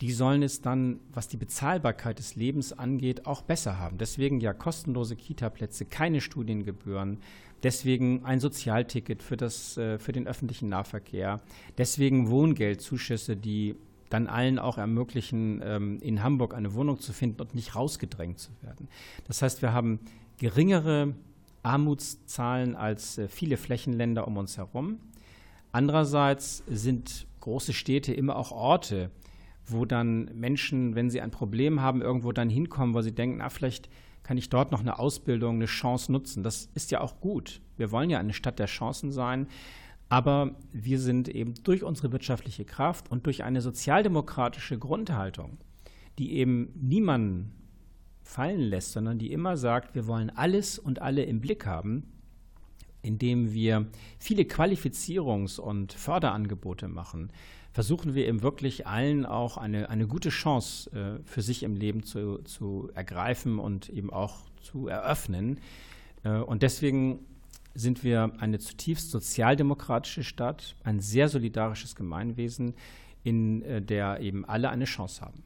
[0.00, 3.98] die sollen es dann, was die Bezahlbarkeit des Lebens angeht, auch besser haben.
[3.98, 7.18] Deswegen ja kostenlose Kita-Plätze, keine Studiengebühren,
[7.62, 11.40] deswegen ein Sozialticket für, das, äh, für den öffentlichen Nahverkehr,
[11.76, 13.76] deswegen Wohngeldzuschüsse, die
[14.08, 18.50] dann allen auch ermöglichen, ähm, in Hamburg eine Wohnung zu finden und nicht rausgedrängt zu
[18.62, 18.88] werden.
[19.28, 20.00] Das heißt, wir haben
[20.38, 21.14] geringere
[21.62, 24.98] Armutszahlen als äh, viele Flächenländer um uns herum.
[25.72, 29.10] Andererseits sind große Städte immer auch Orte,
[29.72, 33.48] wo dann Menschen, wenn sie ein Problem haben, irgendwo dann hinkommen, wo sie denken, na,
[33.48, 33.88] vielleicht
[34.22, 36.42] kann ich dort noch eine Ausbildung, eine Chance nutzen.
[36.42, 37.60] Das ist ja auch gut.
[37.76, 39.46] Wir wollen ja eine Stadt der Chancen sein.
[40.08, 45.58] Aber wir sind eben durch unsere wirtschaftliche Kraft und durch eine sozialdemokratische Grundhaltung,
[46.18, 47.52] die eben niemanden
[48.22, 52.04] fallen lässt, sondern die immer sagt, wir wollen alles und alle im Blick haben,
[53.02, 53.86] indem wir
[54.18, 57.32] viele Qualifizierungs- und Förderangebote machen,
[57.72, 62.02] versuchen wir eben wirklich allen auch eine, eine gute Chance äh, für sich im Leben
[62.02, 65.60] zu, zu ergreifen und eben auch zu eröffnen.
[66.24, 67.20] Äh, und deswegen
[67.74, 72.74] sind wir eine zutiefst sozialdemokratische Stadt, ein sehr solidarisches Gemeinwesen,
[73.22, 75.44] in äh, der eben alle eine Chance haben.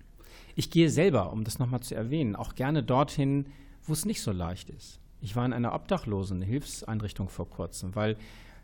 [0.54, 3.46] Ich gehe selber, um das nochmal zu erwähnen, auch gerne dorthin,
[3.82, 5.00] wo es nicht so leicht ist.
[5.20, 8.16] Ich war in einer obdachlosen Hilfseinrichtung vor kurzem, weil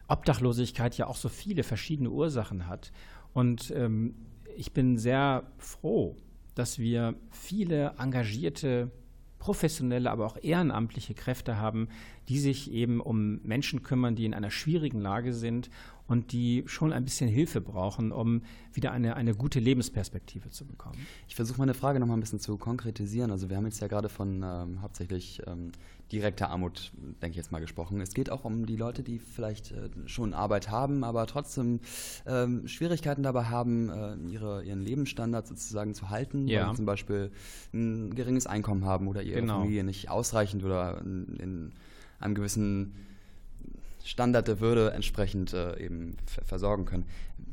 [0.09, 2.93] Obdachlosigkeit ja auch so viele verschiedene Ursachen hat.
[3.33, 4.15] Und ähm,
[4.57, 6.17] ich bin sehr froh,
[6.55, 8.91] dass wir viele engagierte,
[9.39, 11.89] professionelle, aber auch ehrenamtliche Kräfte haben,
[12.29, 15.71] die sich eben um Menschen kümmern, die in einer schwierigen Lage sind
[16.11, 18.43] und die schon ein bisschen Hilfe brauchen, um
[18.73, 21.07] wieder eine, eine gute Lebensperspektive zu bekommen.
[21.29, 23.31] Ich versuche meine Frage noch mal ein bisschen zu konkretisieren.
[23.31, 25.71] Also wir haben jetzt ja gerade von ähm, hauptsächlich ähm,
[26.11, 26.91] direkter Armut,
[27.23, 28.01] denke ich jetzt mal, gesprochen.
[28.01, 31.79] Es geht auch um die Leute, die vielleicht äh, schon Arbeit haben, aber trotzdem
[32.27, 36.63] ähm, Schwierigkeiten dabei haben, äh, ihre, ihren Lebensstandard sozusagen zu halten, ja.
[36.63, 37.31] weil sie zum Beispiel
[37.73, 39.61] ein geringes Einkommen haben oder ihre genau.
[39.61, 41.73] Familie nicht ausreichend oder in, in
[42.19, 42.95] einem gewissen
[44.05, 47.05] Standard der Würde entsprechend äh, eben versorgen können.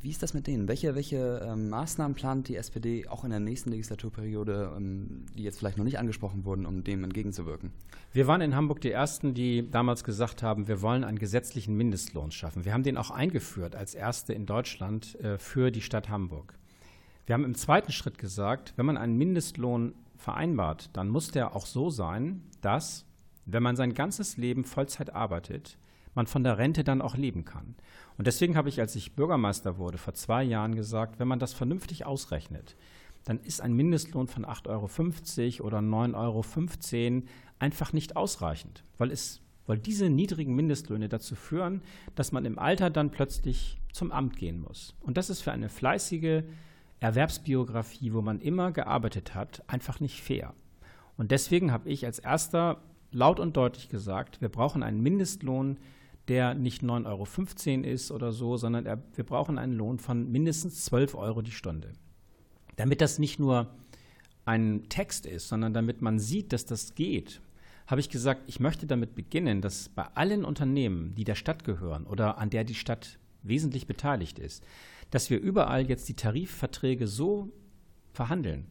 [0.01, 0.67] Wie ist das mit denen?
[0.67, 5.59] Welche, welche ähm, Maßnahmen plant die SPD auch in der nächsten Legislaturperiode, ähm, die jetzt
[5.59, 7.71] vielleicht noch nicht angesprochen wurden, um dem entgegenzuwirken?
[8.13, 12.31] Wir waren in Hamburg die Ersten, die damals gesagt haben, wir wollen einen gesetzlichen Mindestlohn
[12.31, 12.65] schaffen.
[12.65, 16.53] Wir haben den auch eingeführt als Erste in Deutschland äh, für die Stadt Hamburg.
[17.25, 21.65] Wir haben im zweiten Schritt gesagt, wenn man einen Mindestlohn vereinbart, dann muss der auch
[21.65, 23.05] so sein, dass,
[23.45, 25.77] wenn man sein ganzes Leben Vollzeit arbeitet,
[26.17, 27.75] man von der Rente dann auch leben kann.
[28.17, 31.53] Und deswegen habe ich, als ich Bürgermeister wurde, vor zwei Jahren gesagt, wenn man das
[31.53, 32.75] vernünftig ausrechnet,
[33.23, 37.27] dann ist ein Mindestlohn von 8,50 Euro oder 9,15 Euro
[37.59, 41.81] einfach nicht ausreichend, weil, es, weil diese niedrigen Mindestlöhne dazu führen,
[42.15, 44.95] dass man im Alter dann plötzlich zum Amt gehen muss.
[45.01, 46.43] Und das ist für eine fleißige
[46.99, 50.53] Erwerbsbiografie, wo man immer gearbeitet hat, einfach nicht fair.
[51.15, 55.77] Und deswegen habe ich als erster laut und deutlich gesagt, wir brauchen einen Mindestlohn,
[56.27, 57.05] der nicht 9,15
[57.83, 61.51] Euro ist oder so, sondern er, wir brauchen einen Lohn von mindestens 12 Euro die
[61.51, 61.93] Stunde.
[62.75, 63.73] Damit das nicht nur
[64.45, 67.41] ein Text ist, sondern damit man sieht, dass das geht,
[67.87, 72.05] habe ich gesagt, ich möchte damit beginnen, dass bei allen Unternehmen, die der Stadt gehören
[72.05, 74.63] oder an der die Stadt wesentlich beteiligt ist,
[75.09, 77.51] dass wir überall jetzt die Tarifverträge so
[78.11, 78.67] verhandeln,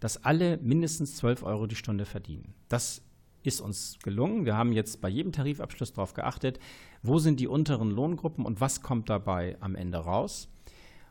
[0.00, 2.54] dass alle mindestens 12 Euro die Stunde verdienen.
[2.68, 3.02] Das
[3.46, 4.44] ist uns gelungen.
[4.44, 6.58] Wir haben jetzt bei jedem Tarifabschluss darauf geachtet,
[7.02, 10.48] wo sind die unteren Lohngruppen und was kommt dabei am Ende raus.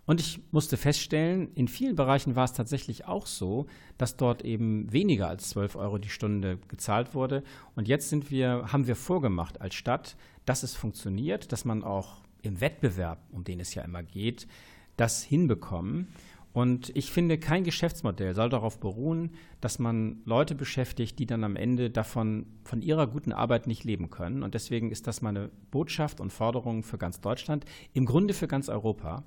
[0.06, 3.65] Und ich musste feststellen, in vielen Bereichen war es tatsächlich auch so,
[3.98, 7.43] dass dort eben weniger als 12 Euro die Stunde gezahlt wurde.
[7.76, 12.21] Und jetzt sind wir, haben wir vorgemacht als Stadt, dass es funktioniert, dass man auch
[12.43, 14.48] im Wettbewerb, um den es ja immer geht,
[14.95, 16.08] das hinbekommen.
[16.56, 21.58] Und ich finde, kein Geschäftsmodell soll darauf beruhen, dass man Leute beschäftigt, die dann am
[21.58, 24.41] Ende davon, von ihrer guten Arbeit nicht leben können.
[24.41, 28.70] Und deswegen ist das meine Botschaft und Forderung für ganz Deutschland, im Grunde für ganz
[28.70, 29.26] Europa.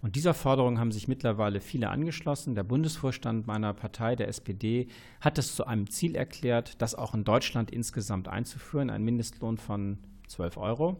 [0.00, 2.54] Und dieser Forderung haben sich mittlerweile viele angeschlossen.
[2.54, 4.86] Der Bundesvorstand meiner Partei, der SPD,
[5.20, 9.98] hat es zu einem Ziel erklärt, das auch in Deutschland insgesamt einzuführen, einen Mindestlohn von
[10.28, 10.96] 12 Euro.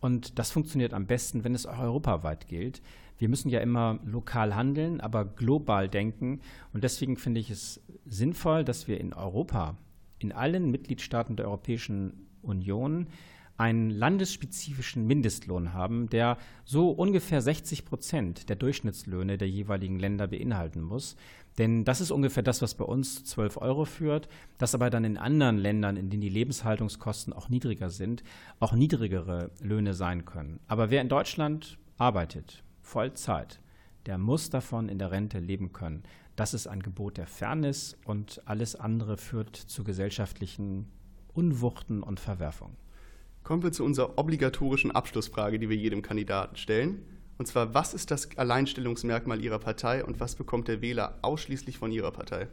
[0.00, 2.82] Und das funktioniert am besten, wenn es auch europaweit gilt
[3.18, 6.40] wir müssen ja immer lokal handeln, aber global denken.
[6.72, 9.76] Und deswegen finde ich es sinnvoll, dass wir in Europa,
[10.18, 13.08] in allen Mitgliedstaaten der Europäischen Union,
[13.58, 20.80] einen landesspezifischen Mindestlohn haben, der so ungefähr 60 Prozent der Durchschnittslöhne der jeweiligen Länder beinhalten
[20.80, 21.16] muss.
[21.58, 25.18] Denn das ist ungefähr das, was bei uns 12 Euro führt, das aber dann in
[25.18, 28.22] anderen Ländern, in denen die Lebenshaltungskosten auch niedriger sind,
[28.60, 30.60] auch niedrigere Löhne sein können.
[30.68, 33.60] Aber wer in Deutschland arbeitet, Vollzeit,
[34.06, 36.04] der muss davon in der Rente leben können.
[36.36, 40.90] Das ist ein Gebot der Fairness und alles andere führt zu gesellschaftlichen
[41.34, 42.76] Unwuchten und Verwerfungen.
[43.44, 47.02] Kommen wir zu unserer obligatorischen Abschlussfrage, die wir jedem Kandidaten stellen.
[47.36, 51.92] Und zwar, was ist das Alleinstellungsmerkmal Ihrer Partei und was bekommt der Wähler ausschließlich von
[51.92, 52.48] Ihrer Partei?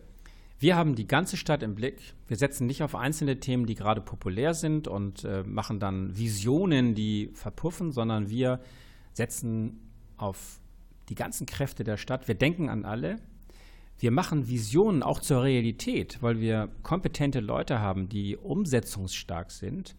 [0.60, 2.14] Wir haben die ganze Stadt im Blick.
[2.28, 6.94] Wir setzen nicht auf einzelne Themen, die gerade populär sind und äh, machen dann Visionen,
[6.94, 8.60] die verpuffen, sondern wir
[9.14, 9.85] setzen
[10.18, 10.60] auf
[11.10, 12.28] die ganzen Kräfte der Stadt.
[12.28, 13.18] Wir denken an alle.
[13.98, 19.96] Wir machen Visionen auch zur Realität, weil wir kompetente Leute haben, die umsetzungsstark sind.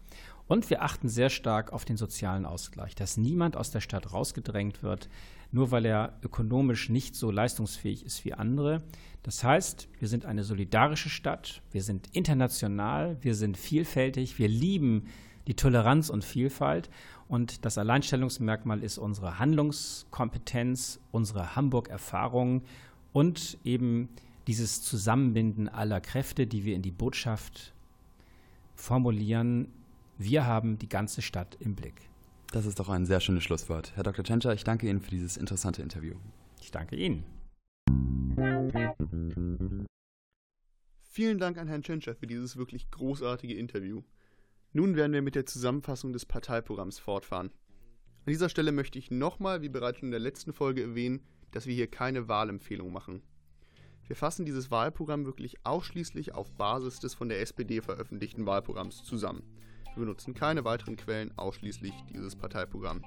[0.47, 4.81] Und wir achten sehr stark auf den sozialen Ausgleich, dass niemand aus der Stadt rausgedrängt
[4.81, 5.09] wird,
[5.51, 8.83] nur weil er ökonomisch nicht so leistungsfähig ist wie andere.
[9.23, 15.07] Das heißt, wir sind eine solidarische Stadt, wir sind international, wir sind vielfältig, wir lieben
[15.47, 16.89] die Toleranz und Vielfalt.
[17.27, 22.63] Und das Alleinstellungsmerkmal ist unsere Handlungskompetenz, unsere Hamburg-Erfahrung
[23.11, 24.09] und eben
[24.47, 27.73] dieses Zusammenbinden aller Kräfte, die wir in die Botschaft
[28.75, 29.67] formulieren.
[30.17, 32.09] Wir haben die ganze Stadt im Blick.
[32.51, 33.91] Das ist doch ein sehr schönes Schlusswort.
[33.95, 34.23] Herr Dr.
[34.23, 36.15] Tschentscher, ich danke Ihnen für dieses interessante Interview.
[36.61, 37.25] Ich danke Ihnen.
[41.01, 44.03] Vielen Dank an Herrn Tschentscher für dieses wirklich großartige Interview.
[44.73, 47.51] Nun werden wir mit der Zusammenfassung des Parteiprogramms fortfahren.
[48.25, 51.73] An dieser Stelle möchte ich nochmal, wie bereits in der letzten Folge erwähnen, dass wir
[51.73, 53.21] hier keine Wahlempfehlung machen.
[54.07, 59.43] Wir fassen dieses Wahlprogramm wirklich ausschließlich auf Basis des von der SPD veröffentlichten Wahlprogramms zusammen.
[59.93, 63.03] Wir benutzen keine weiteren Quellen, ausschließlich dieses Parteiprogramm.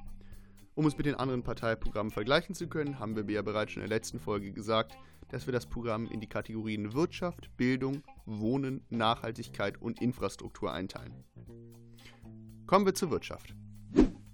[0.74, 3.88] Um es mit den anderen Parteiprogrammen vergleichen zu können, haben wir ja bereits schon in
[3.88, 4.96] der letzten Folge gesagt,
[5.28, 11.24] dass wir das Programm in die Kategorien Wirtschaft, Bildung, Wohnen, Nachhaltigkeit und Infrastruktur einteilen.
[12.66, 13.54] Kommen wir zur Wirtschaft.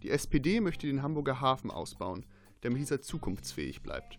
[0.02, 2.26] Die SPD möchte den Hamburger Hafen ausbauen,
[2.60, 4.18] damit dieser zukunftsfähig bleibt.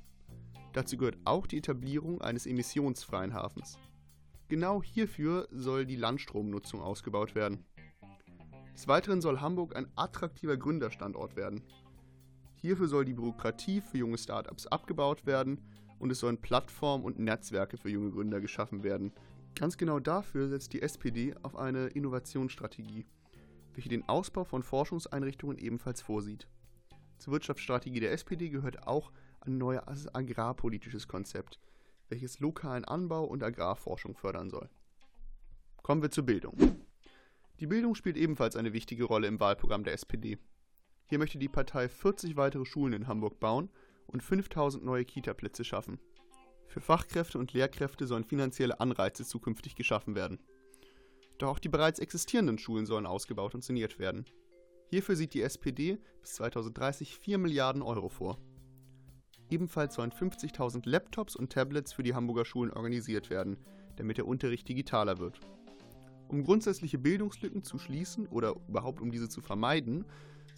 [0.73, 3.77] Dazu gehört auch die Etablierung eines emissionsfreien Hafens.
[4.47, 7.65] Genau hierfür soll die Landstromnutzung ausgebaut werden.
[8.73, 11.63] Des Weiteren soll Hamburg ein attraktiver Gründerstandort werden.
[12.59, 15.61] Hierfür soll die Bürokratie für junge Startups abgebaut werden
[15.99, 19.13] und es sollen Plattformen und Netzwerke für junge Gründer geschaffen werden.
[19.55, 23.05] Ganz genau dafür setzt die SPD auf eine Innovationsstrategie,
[23.73, 26.47] welche den Ausbau von Forschungseinrichtungen ebenfalls vorsieht.
[27.19, 31.59] Zur Wirtschaftsstrategie der SPD gehört auch ein neues agrarpolitisches Konzept,
[32.09, 34.69] welches lokalen Anbau und Agrarforschung fördern soll.
[35.83, 36.57] Kommen wir zur Bildung.
[37.59, 40.37] Die Bildung spielt ebenfalls eine wichtige Rolle im Wahlprogramm der SPD.
[41.09, 43.69] Hier möchte die Partei 40 weitere Schulen in Hamburg bauen
[44.07, 45.99] und 5000 neue Kita-Plätze schaffen.
[46.67, 50.39] Für Fachkräfte und Lehrkräfte sollen finanzielle Anreize zukünftig geschaffen werden.
[51.37, 54.25] Doch auch die bereits existierenden Schulen sollen ausgebaut und saniert werden.
[54.89, 58.37] Hierfür sieht die SPD bis 2030 4 Milliarden Euro vor.
[59.49, 63.57] Ebenfalls sollen 50.000 Laptops und Tablets für die Hamburger Schulen organisiert werden,
[63.95, 65.39] damit der Unterricht digitaler wird.
[66.27, 70.05] Um grundsätzliche Bildungslücken zu schließen oder überhaupt um diese zu vermeiden,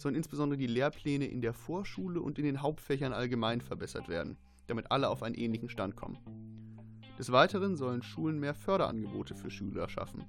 [0.00, 4.36] sollen insbesondere die Lehrpläne in der Vorschule und in den Hauptfächern allgemein verbessert werden,
[4.66, 6.18] damit alle auf einen ähnlichen Stand kommen.
[7.18, 10.24] Des Weiteren sollen Schulen mehr Förderangebote für Schüler schaffen.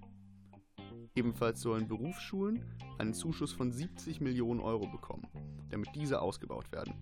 [1.16, 2.66] Ebenfalls sollen Berufsschulen
[2.98, 5.28] einen Zuschuss von 70 Millionen Euro bekommen,
[5.70, 6.94] damit diese ausgebaut werden.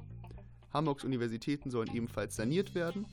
[0.72, 3.06] Hamburgs Universitäten sollen ebenfalls saniert werden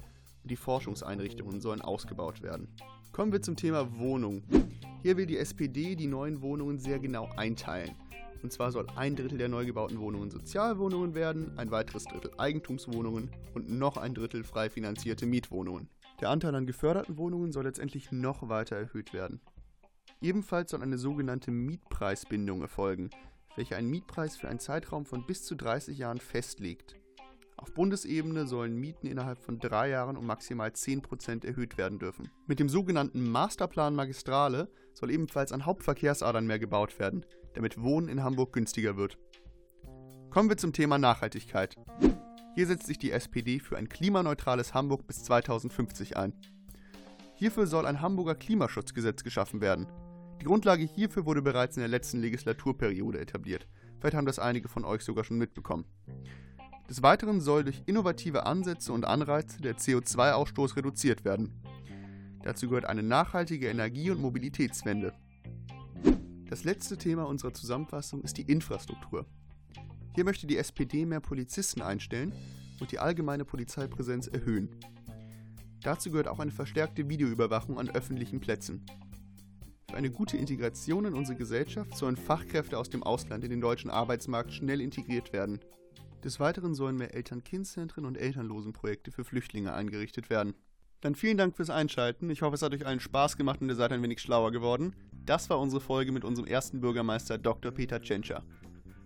[0.42, 2.68] und die Forschungseinrichtungen sollen ausgebaut werden.
[3.12, 4.42] Kommen wir zum Thema Wohnung.
[5.02, 7.94] Hier will die SPD die neuen Wohnungen sehr genau einteilen.
[8.46, 13.28] Und zwar soll ein Drittel der neu gebauten Wohnungen Sozialwohnungen werden, ein weiteres Drittel Eigentumswohnungen
[13.54, 15.88] und noch ein Drittel frei finanzierte Mietwohnungen.
[16.20, 19.40] Der Anteil an geförderten Wohnungen soll letztendlich noch weiter erhöht werden.
[20.20, 23.10] Ebenfalls soll eine sogenannte Mietpreisbindung erfolgen,
[23.56, 26.94] welche einen Mietpreis für einen Zeitraum von bis zu 30 Jahren festlegt.
[27.56, 32.30] Auf Bundesebene sollen Mieten innerhalb von drei Jahren um maximal 10% erhöht werden dürfen.
[32.46, 37.24] Mit dem sogenannten Masterplan Magistrale soll ebenfalls an Hauptverkehrsadern mehr gebaut werden,
[37.56, 39.18] damit Wohnen in Hamburg günstiger wird.
[40.30, 41.74] Kommen wir zum Thema Nachhaltigkeit.
[42.54, 46.32] Hier setzt sich die SPD für ein klimaneutrales Hamburg bis 2050 ein.
[47.34, 49.86] Hierfür soll ein Hamburger Klimaschutzgesetz geschaffen werden.
[50.40, 53.66] Die Grundlage hierfür wurde bereits in der letzten Legislaturperiode etabliert.
[53.98, 55.86] Vielleicht haben das einige von euch sogar schon mitbekommen.
[56.88, 61.52] Des Weiteren soll durch innovative Ansätze und Anreize der CO2-Ausstoß reduziert werden.
[62.42, 65.12] Dazu gehört eine nachhaltige Energie- und Mobilitätswende.
[66.48, 69.26] Das letzte Thema unserer Zusammenfassung ist die Infrastruktur.
[70.14, 72.32] Hier möchte die SPD mehr Polizisten einstellen
[72.78, 74.68] und die allgemeine Polizeipräsenz erhöhen.
[75.82, 78.86] Dazu gehört auch eine verstärkte Videoüberwachung an öffentlichen Plätzen.
[79.90, 83.90] Für eine gute Integration in unsere Gesellschaft sollen Fachkräfte aus dem Ausland in den deutschen
[83.90, 85.58] Arbeitsmarkt schnell integriert werden.
[86.22, 90.54] Des Weiteren sollen mehr Eltern-Kind-Zentren und Elternlosenprojekte für Flüchtlinge eingerichtet werden.
[91.00, 92.30] Dann vielen Dank fürs Einschalten.
[92.30, 94.94] Ich hoffe, es hat euch allen Spaß gemacht und ihr seid ein wenig schlauer geworden.
[95.24, 97.72] Das war unsere Folge mit unserem ersten Bürgermeister Dr.
[97.72, 98.42] Peter Tschentscher.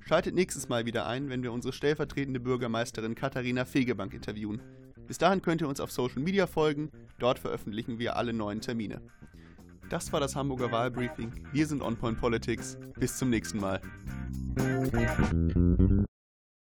[0.01, 4.61] Schaltet nächstes Mal wieder ein, wenn wir unsere stellvertretende Bürgermeisterin Katharina Fegebank interviewen.
[5.07, 9.03] Bis dahin könnt ihr uns auf Social Media folgen, dort veröffentlichen wir alle neuen Termine.
[9.91, 11.33] Das war das Hamburger Wahlbriefing.
[11.53, 12.79] Wir sind On Point Politics.
[12.99, 13.81] Bis zum nächsten Mal.